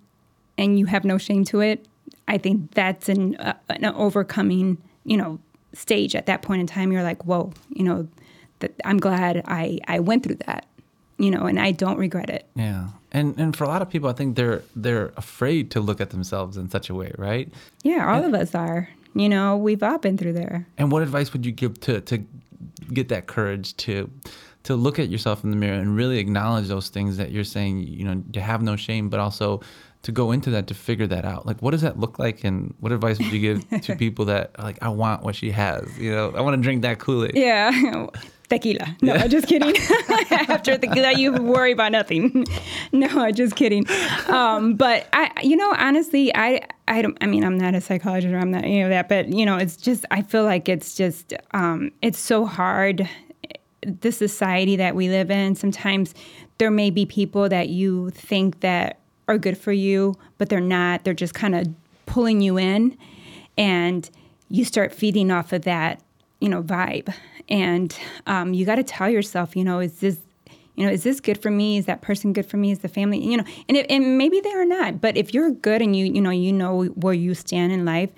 and 0.58 0.80
you 0.80 0.86
have 0.88 1.04
no 1.06 1.18
shame 1.20 1.44
to 1.46 1.60
it, 1.60 1.86
I 2.28 2.38
think 2.40 2.72
that's 2.72 3.10
an 3.10 3.36
uh, 3.36 3.54
an 3.70 3.86
overcoming, 3.86 4.78
you 5.08 5.18
know, 5.18 5.40
stage 5.74 6.16
at 6.16 6.26
that 6.28 6.42
point 6.44 6.62
in 6.62 6.68
time. 6.68 6.92
You're 6.92 7.04
like, 7.04 7.26
whoa, 7.26 7.52
you 7.70 7.84
know, 7.84 8.08
that 8.60 8.74
I'm 8.86 8.98
glad 8.98 9.44
I 9.48 9.80
I 9.88 10.00
went 10.00 10.24
through 10.24 10.36
that, 10.46 10.68
you 11.18 11.32
know, 11.32 11.46
and 11.46 11.60
I 11.60 11.72
don't 11.72 11.98
regret 11.98 12.30
it. 12.30 12.46
Yeah. 12.56 12.90
And 13.12 13.40
and 13.40 13.56
for 13.56 13.64
a 13.64 13.68
lot 13.68 13.82
of 13.82 13.90
people, 13.90 14.10
I 14.10 14.14
think 14.14 14.36
they're 14.36 14.62
they're 14.76 15.14
afraid 15.18 15.72
to 15.72 15.80
look 15.80 16.02
at 16.02 16.10
themselves 16.10 16.58
in 16.58 16.70
such 16.70 16.90
a 16.90 16.94
way, 16.94 17.12
right? 17.18 17.52
Yeah, 17.84 18.14
all 18.14 18.24
of 18.24 18.34
us 18.34 18.54
are. 18.54 18.90
You 19.16 19.30
know, 19.30 19.58
we've 19.58 19.82
all 19.82 19.98
been 19.98 20.18
through 20.18 20.34
there. 20.34 20.68
And 20.78 20.92
what 20.92 21.02
advice 21.02 21.34
would 21.34 21.46
you 21.46 21.52
give 21.52 21.80
to 21.82 22.02
to 22.02 22.24
get 22.94 23.08
that 23.10 23.28
courage 23.28 23.76
to 23.78 24.12
to 24.64 24.76
look 24.76 25.00
at 25.00 25.08
yourself 25.08 25.46
in 25.46 25.50
the 25.52 25.56
mirror 25.56 25.80
and 25.80 25.96
really 25.96 26.20
acknowledge 26.20 26.68
those 26.68 26.90
things 26.90 27.16
that 27.16 27.32
you're 27.32 27.46
saying, 27.46 27.88
you 27.88 28.04
know, 28.04 28.22
to 28.34 28.42
have 28.42 28.62
no 28.62 28.76
shame, 28.76 29.08
but 29.10 29.18
also 29.18 29.62
to 30.04 30.12
go 30.12 30.32
into 30.32 30.50
that 30.52 30.68
to 30.68 30.74
figure 30.74 31.08
that 31.08 31.26
out. 31.26 31.46
Like 31.46 31.62
what 31.62 31.72
does 31.72 31.82
that 31.82 32.00
look 32.00 32.20
like 32.20 32.44
and 32.44 32.74
what 32.80 32.92
advice 32.92 33.18
would 33.18 33.32
you 33.32 33.40
give 33.40 33.70
to 33.84 33.96
people 33.96 34.26
that 34.26 34.52
are 34.56 34.64
like 34.64 34.78
I 34.82 34.90
want 34.90 35.24
what 35.24 35.36
she 35.36 35.52
has, 35.52 35.86
you 35.98 36.12
know, 36.12 36.32
I 36.32 36.42
want 36.42 36.56
to 36.56 36.62
drink 36.62 36.82
that 36.84 37.00
Kool-Aid. 37.00 37.36
Yeah. 37.36 38.08
Tequila. 38.50 38.96
No, 39.02 39.14
I'm 39.14 39.30
just 39.30 39.48
kidding. 39.48 39.76
After 40.32 40.78
tequila, 40.78 41.12
you 41.12 41.34
worry 41.34 41.74
about 41.74 41.92
nothing. 41.92 42.46
No, 42.94 43.08
I'm 43.08 43.36
just 43.36 43.58
kidding. 43.58 43.86
Um, 44.28 44.76
but 44.76 45.08
I, 45.12 45.32
you 45.44 45.58
know, 45.58 45.74
honestly, 45.78 46.34
I, 46.34 46.62
I 46.88 47.02
don't. 47.02 47.18
I 47.20 47.26
mean, 47.26 47.44
I'm 47.44 47.58
not 47.58 47.76
a 47.76 47.82
psychologist 47.82 48.34
or 48.34 48.38
I'm 48.38 48.52
not 48.52 48.64
any 48.64 48.82
of 48.82 48.90
that. 48.90 49.10
But 49.10 49.28
you 49.28 49.46
know, 49.46 49.58
it's 49.58 49.76
just. 49.76 50.06
I 50.12 50.22
feel 50.22 50.46
like 50.46 50.70
it's 50.70 50.96
just. 50.96 51.34
Um, 51.52 51.92
it's 52.02 52.20
so 52.20 52.46
hard. 52.46 53.10
The 53.82 54.14
society 54.14 54.78
that 54.78 54.96
we 54.96 55.10
live 55.10 55.30
in. 55.30 55.56
Sometimes 55.56 56.16
there 56.58 56.72
may 56.72 56.90
be 56.90 57.06
people 57.06 57.50
that 57.50 57.68
you 57.68 58.12
think 58.12 58.62
that 58.62 59.00
are 59.28 59.38
good 59.38 59.58
for 59.58 59.72
you, 59.72 60.16
but 60.38 60.50
they're 60.50 60.60
not. 60.60 61.04
They're 61.04 61.14
just 61.14 61.34
kind 61.34 61.56
of 61.56 61.68
pulling 62.06 62.42
you 62.42 62.58
in, 62.58 62.98
and 63.58 64.10
you 64.50 64.64
start 64.64 64.94
feeding 64.94 65.32
off 65.32 65.54
of 65.54 65.64
that 65.64 66.02
you 66.40 66.50
know 66.50 66.64
vibe. 66.64 67.14
And 67.50 67.98
um, 68.26 68.54
you 68.54 68.66
got 68.66 68.76
to 68.76 68.84
tell 68.84 69.10
yourself 69.10 69.56
you 69.56 69.64
know 69.64 69.80
is 69.80 70.00
this 70.00 70.20
you 70.76 70.86
know 70.86 70.92
is 70.92 71.04
this 71.04 71.20
good 71.20 71.42
for 71.42 71.52
me? 71.52 71.78
Is 71.78 71.86
that 71.86 72.02
person 72.02 72.34
good 72.34 72.46
for 72.46 72.58
me? 72.58 72.72
Is 72.72 72.80
the 72.80 72.88
family 72.88 73.24
you 73.24 73.38
know 73.38 73.46
and, 73.68 73.78
it, 73.78 73.86
and 73.90 74.18
maybe 74.18 74.40
they 74.40 74.54
are 74.54 74.66
not 74.66 75.02
but 75.02 75.18
if 75.18 75.34
you're 75.34 75.52
good 75.52 75.82
and 75.82 75.96
you 75.96 76.06
you 76.06 76.22
know 76.22 76.30
you 76.30 76.54
know 76.54 76.86
where 76.86 77.14
you 77.14 77.34
stand 77.34 77.72
in 77.72 77.86
life 77.86 78.10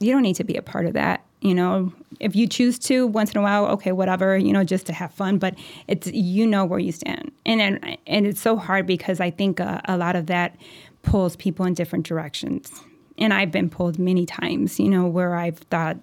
you 0.00 0.12
don't 0.12 0.22
need 0.22 0.36
to 0.36 0.44
be 0.44 0.56
a 0.56 0.62
part 0.62 0.86
of 0.86 0.94
that 0.94 1.24
you 1.40 1.54
know 1.54 1.92
if 2.22 2.36
you 2.36 2.46
choose 2.46 2.78
to 2.78 3.06
once 3.06 3.32
in 3.32 3.38
a 3.38 3.42
while 3.42 3.66
okay 3.66 3.92
whatever 3.92 4.36
you 4.36 4.52
know 4.52 4.64
just 4.64 4.86
to 4.86 4.92
have 4.92 5.12
fun 5.12 5.38
but 5.38 5.54
it's 5.88 6.06
you 6.12 6.46
know 6.46 6.64
where 6.64 6.78
you 6.78 6.92
stand. 6.92 7.30
And 7.44 7.60
and, 7.60 7.98
and 8.06 8.26
it's 8.26 8.40
so 8.40 8.56
hard 8.56 8.86
because 8.86 9.20
i 9.20 9.30
think 9.30 9.60
uh, 9.60 9.80
a 9.86 9.96
lot 9.96 10.16
of 10.16 10.26
that 10.26 10.56
pulls 11.02 11.34
people 11.36 11.66
in 11.66 11.74
different 11.74 12.06
directions. 12.06 12.70
And 13.18 13.34
i've 13.34 13.50
been 13.50 13.68
pulled 13.68 13.98
many 13.98 14.24
times 14.24 14.80
you 14.80 14.88
know 14.88 15.06
where 15.06 15.34
i've 15.34 15.58
thought 15.58 15.98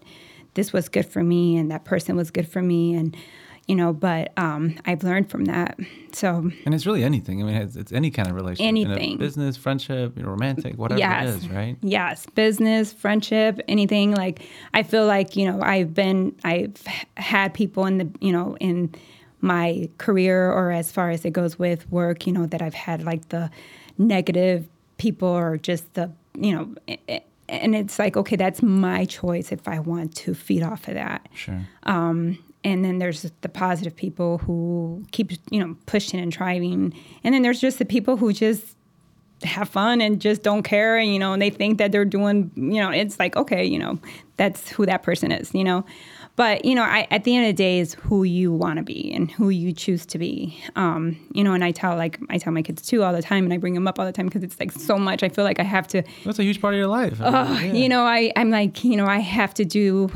this 0.54 0.74
was 0.74 0.90
good 0.90 1.06
for 1.06 1.24
me 1.24 1.58
and 1.58 1.72
that 1.72 1.86
person 1.86 2.16
was 2.16 2.32
good 2.32 2.48
for 2.48 2.62
me 2.62 2.94
and 2.94 3.16
you 3.68 3.76
know 3.76 3.94
but 3.94 4.32
um, 4.38 4.76
i've 4.86 5.04
learned 5.04 5.30
from 5.30 5.46
that 5.46 5.78
so 6.12 6.50
And 6.66 6.74
it's 6.74 6.88
really 6.88 7.04
anything. 7.04 7.40
I 7.40 7.46
mean, 7.46 7.56
it's, 7.56 7.76
it's 7.76 7.92
any 7.92 8.10
kind 8.10 8.28
of 8.28 8.34
relationship. 8.34 8.68
Anything. 8.68 9.18
business, 9.18 9.56
friendship, 9.58 10.18
you 10.18 10.24
know, 10.24 10.30
romantic, 10.30 10.76
whatever 10.76 10.98
yes 11.00 11.30
it 11.30 11.38
is, 11.38 11.50
right? 11.50 11.78
yes 11.82 12.26
business 12.34 12.92
friendship 12.92 13.62
anything 13.68 14.16
like 14.16 14.42
i 14.74 14.82
feel 14.82 15.06
like 15.06 15.36
you 15.36 15.46
know 15.46 15.62
i've 15.62 15.94
been 15.94 16.36
i've 16.44 16.82
had 17.16 17.54
people 17.54 17.86
in 17.86 18.00
the 18.00 18.10
you 18.20 18.32
know 18.32 18.58
in 18.60 18.94
my 19.42 19.90
career 19.98 20.52
or 20.52 20.72
as 20.72 20.92
far 20.92 21.12
as 21.12 21.26
it 21.26 21.32
goes 21.32 21.58
with 21.58 21.90
work, 21.90 22.28
you 22.28 22.34
know, 22.34 22.46
that 22.48 22.62
I've 22.62 22.74
had 22.74 23.04
like 23.04 23.30
the 23.30 23.50
negative 23.98 24.68
people 24.98 25.30
or 25.30 25.58
just 25.58 25.94
the, 25.94 26.12
you 26.38 26.54
know, 26.54 26.76
and 27.50 27.76
it's 27.76 28.00
like, 28.00 28.16
okay, 28.16 28.36
that's 28.36 28.62
my 28.62 29.06
choice 29.06 29.52
if 29.52 29.68
I 29.68 29.80
want 29.80 30.16
to 30.18 30.34
feed 30.34 30.64
off 30.64 30.88
of 30.88 30.94
that. 30.94 31.28
Sure. 31.34 31.68
Um, 31.84 32.38
and 32.64 32.84
then 32.84 33.00
there's 33.00 33.30
the 33.42 33.50
positive 33.50 33.96
people 33.96 34.40
who 34.40 35.06
keep, 35.12 35.32
you 35.50 35.60
know, 35.60 35.76
pushing 35.86 36.20
and 36.20 36.32
driving. 36.32 36.94
And 37.24 37.34
then 37.34 37.42
there's 37.42 37.62
just 37.62 37.80
the 37.80 37.86
people 37.86 38.18
who 38.18 38.34
just 38.34 38.76
have 39.44 39.70
fun 39.70 40.02
and 40.02 40.20
just 40.20 40.44
don't 40.44 40.64
care, 40.64 40.98
and, 40.98 41.14
you 41.14 41.18
know, 41.18 41.32
and 41.32 41.42
they 41.42 41.50
think 41.50 41.78
that 41.78 41.94
they're 41.94 42.04
doing, 42.04 42.52
you 42.56 42.82
know, 42.82 42.90
it's 42.90 43.18
like, 43.20 43.38
okay, 43.38 43.64
you 43.64 43.80
know, 43.80 43.98
that's 44.36 44.70
who 44.70 44.86
that 44.86 45.04
person 45.04 45.32
is, 45.32 45.54
you 45.54 45.64
know. 45.64 45.86
But 46.40 46.64
you 46.64 46.74
know, 46.74 46.84
I, 46.84 47.06
at 47.12 47.26
the 47.26 47.36
end 47.36 47.48
of 47.48 47.50
the 47.50 47.62
day, 47.62 47.80
is 47.80 47.96
who 47.96 48.24
you 48.24 48.54
want 48.54 48.78
to 48.78 48.82
be 48.82 49.12
and 49.14 49.30
who 49.30 49.50
you 49.50 49.74
choose 49.74 50.06
to 50.06 50.18
be. 50.18 50.58
Um, 50.78 51.20
you 51.34 51.44
know, 51.44 51.52
and 51.52 51.66
I 51.66 51.72
tell 51.72 51.98
like 51.98 52.18
I 52.30 52.38
tell 52.38 52.54
my 52.54 52.62
kids 52.62 52.82
too 52.82 53.04
all 53.04 53.12
the 53.12 53.22
time, 53.22 53.44
and 53.44 53.54
I 53.54 53.58
bring 53.58 53.74
them 53.74 53.90
up 53.90 54.00
all 54.00 54.06
the 54.06 54.14
time 54.14 54.28
because 54.28 54.42
it's 54.42 54.58
like 54.58 54.72
so 54.72 54.98
much. 54.98 55.22
I 55.22 55.28
feel 55.28 55.44
like 55.44 55.60
I 55.60 55.64
have 55.64 55.86
to. 55.90 56.02
That's 56.24 56.40
a 56.40 56.44
huge 56.44 56.62
part 56.62 56.74
of 56.74 56.78
your 56.78 56.88
life. 56.88 57.20
Uh, 57.20 57.46
yeah. 57.50 57.74
You 57.74 57.90
know, 57.90 58.06
I 58.06 58.32
I'm 58.38 58.52
like 58.52 58.86
you 58.86 58.96
know 58.96 59.06
I 59.06 59.18
have 59.20 59.54
to 59.56 59.66
do 59.66 60.10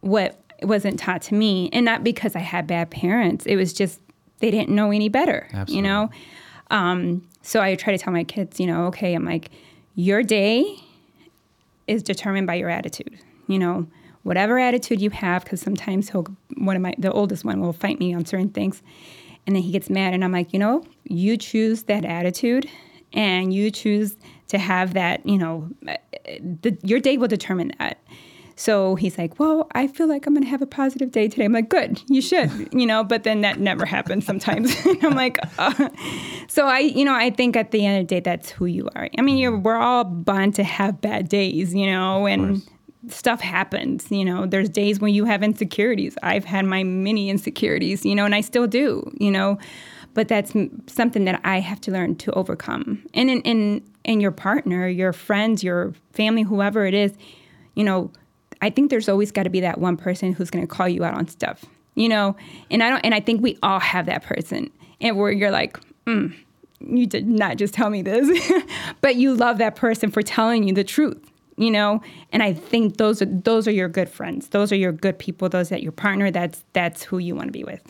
what 0.00 0.40
wasn't 0.62 0.96
taught 0.96 1.22
to 1.22 1.34
me, 1.34 1.70
and 1.72 1.84
not 1.84 2.04
because 2.04 2.36
I 2.36 2.40
had 2.40 2.68
bad 2.68 2.92
parents. 2.92 3.44
It 3.44 3.56
was 3.56 3.72
just 3.72 4.00
they 4.38 4.52
didn't 4.52 4.68
know 4.68 4.92
any 4.92 5.08
better. 5.08 5.48
Absolutely. 5.52 5.74
You 5.74 5.82
know, 5.82 6.10
um, 6.70 7.28
so 7.42 7.60
I 7.60 7.74
try 7.74 7.96
to 7.96 7.98
tell 7.98 8.12
my 8.12 8.22
kids, 8.22 8.60
you 8.60 8.68
know, 8.68 8.84
okay, 8.86 9.12
I'm 9.12 9.24
like, 9.24 9.50
your 9.96 10.22
day 10.22 10.76
is 11.88 12.04
determined 12.04 12.46
by 12.46 12.54
your 12.54 12.70
attitude. 12.70 13.18
You 13.48 13.58
know, 13.58 13.88
whatever 14.28 14.58
attitude 14.58 15.00
you 15.00 15.08
have, 15.08 15.42
because 15.42 15.58
sometimes 15.58 16.10
he'll, 16.10 16.26
one 16.58 16.76
of 16.76 16.82
my, 16.82 16.94
the 16.98 17.10
oldest 17.10 17.46
one 17.46 17.62
will 17.62 17.72
fight 17.72 17.98
me 17.98 18.12
on 18.12 18.26
certain 18.26 18.50
things. 18.50 18.82
And 19.46 19.56
then 19.56 19.62
he 19.62 19.72
gets 19.72 19.88
mad. 19.88 20.12
And 20.12 20.22
I'm 20.22 20.32
like, 20.32 20.52
you 20.52 20.58
know, 20.58 20.84
you 21.04 21.38
choose 21.38 21.84
that 21.84 22.04
attitude 22.04 22.68
and 23.14 23.54
you 23.54 23.70
choose 23.70 24.18
to 24.48 24.58
have 24.58 24.92
that, 24.92 25.24
you 25.24 25.38
know, 25.38 25.70
the, 26.60 26.76
your 26.82 27.00
day 27.00 27.16
will 27.16 27.26
determine 27.26 27.72
that. 27.78 28.02
So 28.54 28.96
he's 28.96 29.16
like, 29.16 29.38
well, 29.38 29.66
I 29.72 29.86
feel 29.86 30.08
like 30.08 30.26
I'm 30.26 30.34
going 30.34 30.44
to 30.44 30.50
have 30.50 30.60
a 30.60 30.66
positive 30.66 31.10
day 31.10 31.28
today. 31.28 31.46
I'm 31.46 31.52
like, 31.52 31.70
good, 31.70 32.02
you 32.08 32.20
should, 32.20 32.50
you 32.72 32.84
know, 32.84 33.04
but 33.04 33.22
then 33.22 33.40
that 33.40 33.60
never 33.60 33.86
happens 33.86 34.26
sometimes. 34.26 34.76
I'm 35.02 35.14
like, 35.14 35.38
uh. 35.58 35.88
so 36.48 36.66
I, 36.66 36.80
you 36.80 37.06
know, 37.06 37.14
I 37.14 37.30
think 37.30 37.56
at 37.56 37.70
the 37.70 37.86
end 37.86 38.02
of 38.02 38.08
the 38.08 38.14
day, 38.16 38.20
that's 38.20 38.50
who 38.50 38.66
you 38.66 38.90
are. 38.94 39.08
I 39.16 39.22
mean, 39.22 39.38
you're, 39.38 39.56
we're 39.56 39.78
all 39.78 40.04
bound 40.04 40.54
to 40.56 40.64
have 40.64 41.00
bad 41.00 41.30
days, 41.30 41.72
you 41.72 41.86
know, 41.86 42.26
and 42.26 42.62
stuff 43.10 43.40
happens. 43.40 44.10
You 44.10 44.24
know, 44.24 44.46
there's 44.46 44.68
days 44.68 45.00
when 45.00 45.14
you 45.14 45.24
have 45.24 45.42
insecurities. 45.42 46.16
I've 46.22 46.44
had 46.44 46.64
my 46.64 46.82
many 46.84 47.30
insecurities, 47.30 48.04
you 48.04 48.14
know, 48.14 48.24
and 48.24 48.34
I 48.34 48.40
still 48.40 48.66
do, 48.66 49.10
you 49.18 49.30
know, 49.30 49.58
but 50.14 50.28
that's 50.28 50.52
something 50.86 51.24
that 51.24 51.40
I 51.44 51.60
have 51.60 51.80
to 51.82 51.90
learn 51.92 52.16
to 52.16 52.32
overcome. 52.32 53.04
And 53.14 53.30
in, 53.30 53.42
in, 53.42 53.90
in 54.04 54.20
your 54.20 54.32
partner, 54.32 54.88
your 54.88 55.12
friends, 55.12 55.62
your 55.62 55.94
family, 56.12 56.42
whoever 56.42 56.86
it 56.86 56.94
is, 56.94 57.12
you 57.74 57.84
know, 57.84 58.10
I 58.60 58.70
think 58.70 58.90
there's 58.90 59.08
always 59.08 59.30
got 59.30 59.44
to 59.44 59.50
be 59.50 59.60
that 59.60 59.78
one 59.78 59.96
person 59.96 60.32
who's 60.32 60.50
going 60.50 60.66
to 60.66 60.72
call 60.72 60.88
you 60.88 61.04
out 61.04 61.14
on 61.14 61.28
stuff, 61.28 61.64
you 61.94 62.08
know, 62.08 62.36
and 62.70 62.82
I 62.82 62.90
don't, 62.90 63.00
and 63.00 63.14
I 63.14 63.20
think 63.20 63.42
we 63.42 63.58
all 63.62 63.78
have 63.78 64.06
that 64.06 64.24
person 64.24 64.70
and 65.00 65.16
where 65.16 65.30
you're 65.30 65.52
like, 65.52 65.78
mm, 66.06 66.34
you 66.80 67.06
did 67.06 67.28
not 67.28 67.56
just 67.56 67.74
tell 67.74 67.90
me 67.90 68.02
this, 68.02 68.28
but 69.00 69.16
you 69.16 69.34
love 69.34 69.58
that 69.58 69.76
person 69.76 70.10
for 70.10 70.22
telling 70.22 70.66
you 70.66 70.74
the 70.74 70.84
truth 70.84 71.27
you 71.58 71.70
know? 71.70 72.00
And 72.32 72.42
i 72.42 72.52
think 72.52 72.96
those 72.96 73.20
are 73.22 73.26
those 73.26 73.68
are 73.68 73.72
your 73.72 73.88
good 73.88 74.08
friends. 74.08 74.48
Those 74.48 74.72
are 74.72 74.76
your 74.76 74.92
good 74.92 75.18
people. 75.18 75.48
Those 75.48 75.68
that 75.68 75.82
your 75.82 75.92
partner 75.92 76.30
that's 76.30 76.64
that's 76.72 77.02
who 77.02 77.18
you 77.18 77.34
want 77.34 77.48
to 77.48 77.52
be 77.52 77.64
with. 77.64 77.82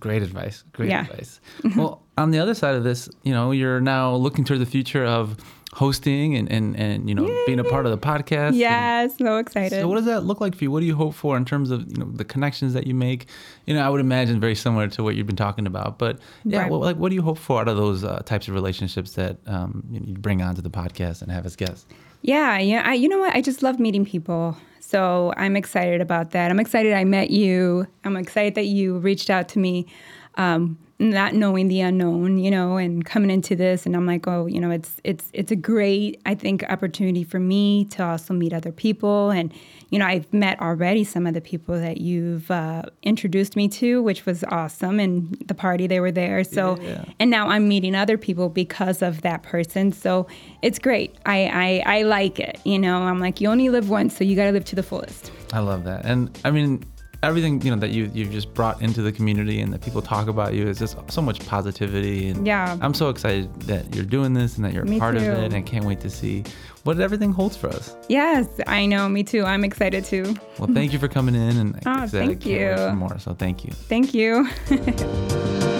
Great 0.00 0.22
advice. 0.22 0.64
Great 0.72 0.90
yeah. 0.90 1.02
advice. 1.02 1.40
Well 1.76 2.02
on 2.18 2.30
the 2.30 2.38
other 2.38 2.54
side 2.54 2.74
of 2.74 2.84
this 2.84 3.08
you 3.24 3.32
know 3.32 3.50
you're 3.50 3.80
now 3.80 4.14
looking 4.14 4.44
toward 4.44 4.60
the 4.60 4.66
future 4.66 5.04
of 5.04 5.36
hosting 5.72 6.34
and 6.34 6.50
and, 6.50 6.74
and 6.76 7.08
you 7.08 7.14
know 7.14 7.26
Yay. 7.26 7.42
being 7.46 7.60
a 7.60 7.64
part 7.64 7.84
of 7.84 7.92
the 7.92 7.98
podcast 7.98 8.54
yes 8.54 9.18
so 9.18 9.36
excited. 9.36 9.80
So 9.80 9.88
what 9.88 9.96
does 9.96 10.06
that 10.06 10.22
look 10.22 10.40
like 10.40 10.54
for 10.56 10.64
you? 10.64 10.70
What 10.70 10.80
do 10.80 10.86
you 10.86 10.96
hope 10.96 11.14
for 11.14 11.36
in 11.36 11.44
terms 11.44 11.70
of 11.70 11.86
you 11.90 11.98
know 11.98 12.10
the 12.10 12.24
connections 12.24 12.72
that 12.72 12.86
you 12.86 12.94
make? 12.94 13.26
You 13.66 13.74
know 13.74 13.82
i 13.82 13.88
would 13.88 14.00
imagine 14.00 14.40
very 14.40 14.54
similar 14.54 14.88
to 14.88 15.02
what 15.02 15.16
you've 15.16 15.26
been 15.26 15.36
talking 15.36 15.66
about 15.66 15.98
but 15.98 16.18
yeah 16.44 16.62
right. 16.62 16.70
what, 16.70 16.80
like 16.80 16.96
what 16.96 17.10
do 17.10 17.14
you 17.14 17.22
hope 17.22 17.38
for 17.38 17.60
out 17.60 17.68
of 17.68 17.76
those 17.76 18.04
uh, 18.04 18.20
types 18.20 18.48
of 18.48 18.54
relationships 18.54 19.12
that 19.12 19.36
um, 19.46 19.84
you 19.90 20.14
bring 20.14 20.40
onto 20.40 20.62
the 20.62 20.70
podcast 20.70 21.20
and 21.20 21.30
have 21.30 21.44
as 21.44 21.56
guests 21.56 21.86
yeah, 22.26 22.58
yeah. 22.58 22.82
I, 22.84 22.94
you 22.94 23.08
know 23.08 23.20
what? 23.20 23.36
I 23.36 23.40
just 23.40 23.62
love 23.62 23.78
meeting 23.78 24.04
people. 24.04 24.56
So 24.80 25.32
I'm 25.36 25.54
excited 25.54 26.00
about 26.00 26.32
that. 26.32 26.50
I'm 26.50 26.58
excited 26.58 26.92
I 26.92 27.04
met 27.04 27.30
you. 27.30 27.86
I'm 28.04 28.16
excited 28.16 28.56
that 28.56 28.66
you 28.66 28.98
reached 28.98 29.30
out 29.30 29.48
to 29.50 29.60
me. 29.60 29.86
Um, 30.34 30.76
not 30.98 31.34
knowing 31.34 31.68
the 31.68 31.80
unknown, 31.80 32.38
you 32.38 32.50
know, 32.50 32.76
and 32.78 33.04
coming 33.04 33.30
into 33.30 33.54
this, 33.54 33.84
and 33.84 33.94
I'm 33.94 34.06
like, 34.06 34.26
oh, 34.26 34.46
you 34.46 34.60
know, 34.60 34.70
it's 34.70 35.00
it's 35.04 35.28
it's 35.34 35.52
a 35.52 35.56
great, 35.56 36.20
I 36.24 36.34
think, 36.34 36.64
opportunity 36.70 37.22
for 37.22 37.38
me 37.38 37.84
to 37.86 38.04
also 38.04 38.32
meet 38.32 38.52
other 38.54 38.72
people, 38.72 39.30
and 39.30 39.52
you 39.90 39.98
know, 39.98 40.06
I've 40.06 40.32
met 40.32 40.58
already 40.60 41.04
some 41.04 41.26
of 41.26 41.34
the 41.34 41.40
people 41.40 41.78
that 41.78 41.98
you've 41.98 42.50
uh, 42.50 42.82
introduced 43.02 43.56
me 43.56 43.68
to, 43.68 44.02
which 44.02 44.24
was 44.24 44.42
awesome, 44.44 44.98
and 44.98 45.36
the 45.46 45.54
party 45.54 45.86
they 45.86 46.00
were 46.00 46.12
there. 46.12 46.42
So, 46.44 46.78
yeah. 46.80 47.04
and 47.20 47.30
now 47.30 47.48
I'm 47.48 47.68
meeting 47.68 47.94
other 47.94 48.16
people 48.16 48.48
because 48.48 49.02
of 49.02 49.20
that 49.20 49.42
person. 49.42 49.92
So 49.92 50.26
it's 50.62 50.78
great. 50.78 51.14
I 51.26 51.82
I, 51.86 51.98
I 51.98 52.02
like 52.02 52.40
it. 52.40 52.58
You 52.64 52.78
know, 52.78 53.02
I'm 53.02 53.20
like, 53.20 53.40
you 53.40 53.50
only 53.50 53.68
live 53.68 53.90
once, 53.90 54.16
so 54.16 54.24
you 54.24 54.34
got 54.34 54.44
to 54.44 54.52
live 54.52 54.64
to 54.66 54.76
the 54.76 54.82
fullest. 54.82 55.30
I 55.52 55.58
love 55.58 55.84
that, 55.84 56.06
and 56.06 56.36
I 56.44 56.50
mean 56.50 56.84
everything 57.22 57.60
you 57.62 57.70
know 57.70 57.76
that 57.78 57.90
you 57.90 58.10
you've 58.12 58.30
just 58.30 58.52
brought 58.54 58.80
into 58.82 59.02
the 59.02 59.12
community 59.12 59.60
and 59.60 59.72
that 59.72 59.80
people 59.82 60.02
talk 60.02 60.28
about 60.28 60.54
you 60.54 60.66
is 60.66 60.78
just 60.78 60.96
so 61.10 61.22
much 61.22 61.44
positivity. 61.46 62.28
And 62.28 62.46
yeah. 62.46 62.76
I'm 62.80 62.94
so 62.94 63.08
excited 63.08 63.52
that 63.62 63.94
you're 63.94 64.04
doing 64.04 64.34
this 64.34 64.56
and 64.56 64.64
that 64.64 64.72
you're 64.72 64.84
a 64.84 64.98
part 64.98 65.16
too. 65.16 65.24
of 65.30 65.38
it. 65.38 65.44
And 65.44 65.54
I 65.54 65.62
can't 65.62 65.84
wait 65.84 66.00
to 66.00 66.10
see 66.10 66.44
what 66.84 67.00
everything 67.00 67.32
holds 67.32 67.56
for 67.56 67.68
us. 67.68 67.96
Yes 68.08 68.48
i 68.66 68.86
know. 68.86 69.08
Me 69.08 69.22
too. 69.22 69.44
I'm 69.44 69.64
excited 69.64 70.04
too. 70.04 70.36
Well 70.58 70.68
thank 70.72 70.92
you 70.92 70.98
for 70.98 71.08
coming 71.08 71.34
in 71.34 71.56
and 71.56 71.82
oh, 71.86 72.06
thank 72.06 72.46
you. 72.46 72.76
more. 72.94 73.18
So 73.18 73.34
thank 73.34 73.64
you. 73.64 73.72
Thank 73.72 74.14
you 74.14 74.48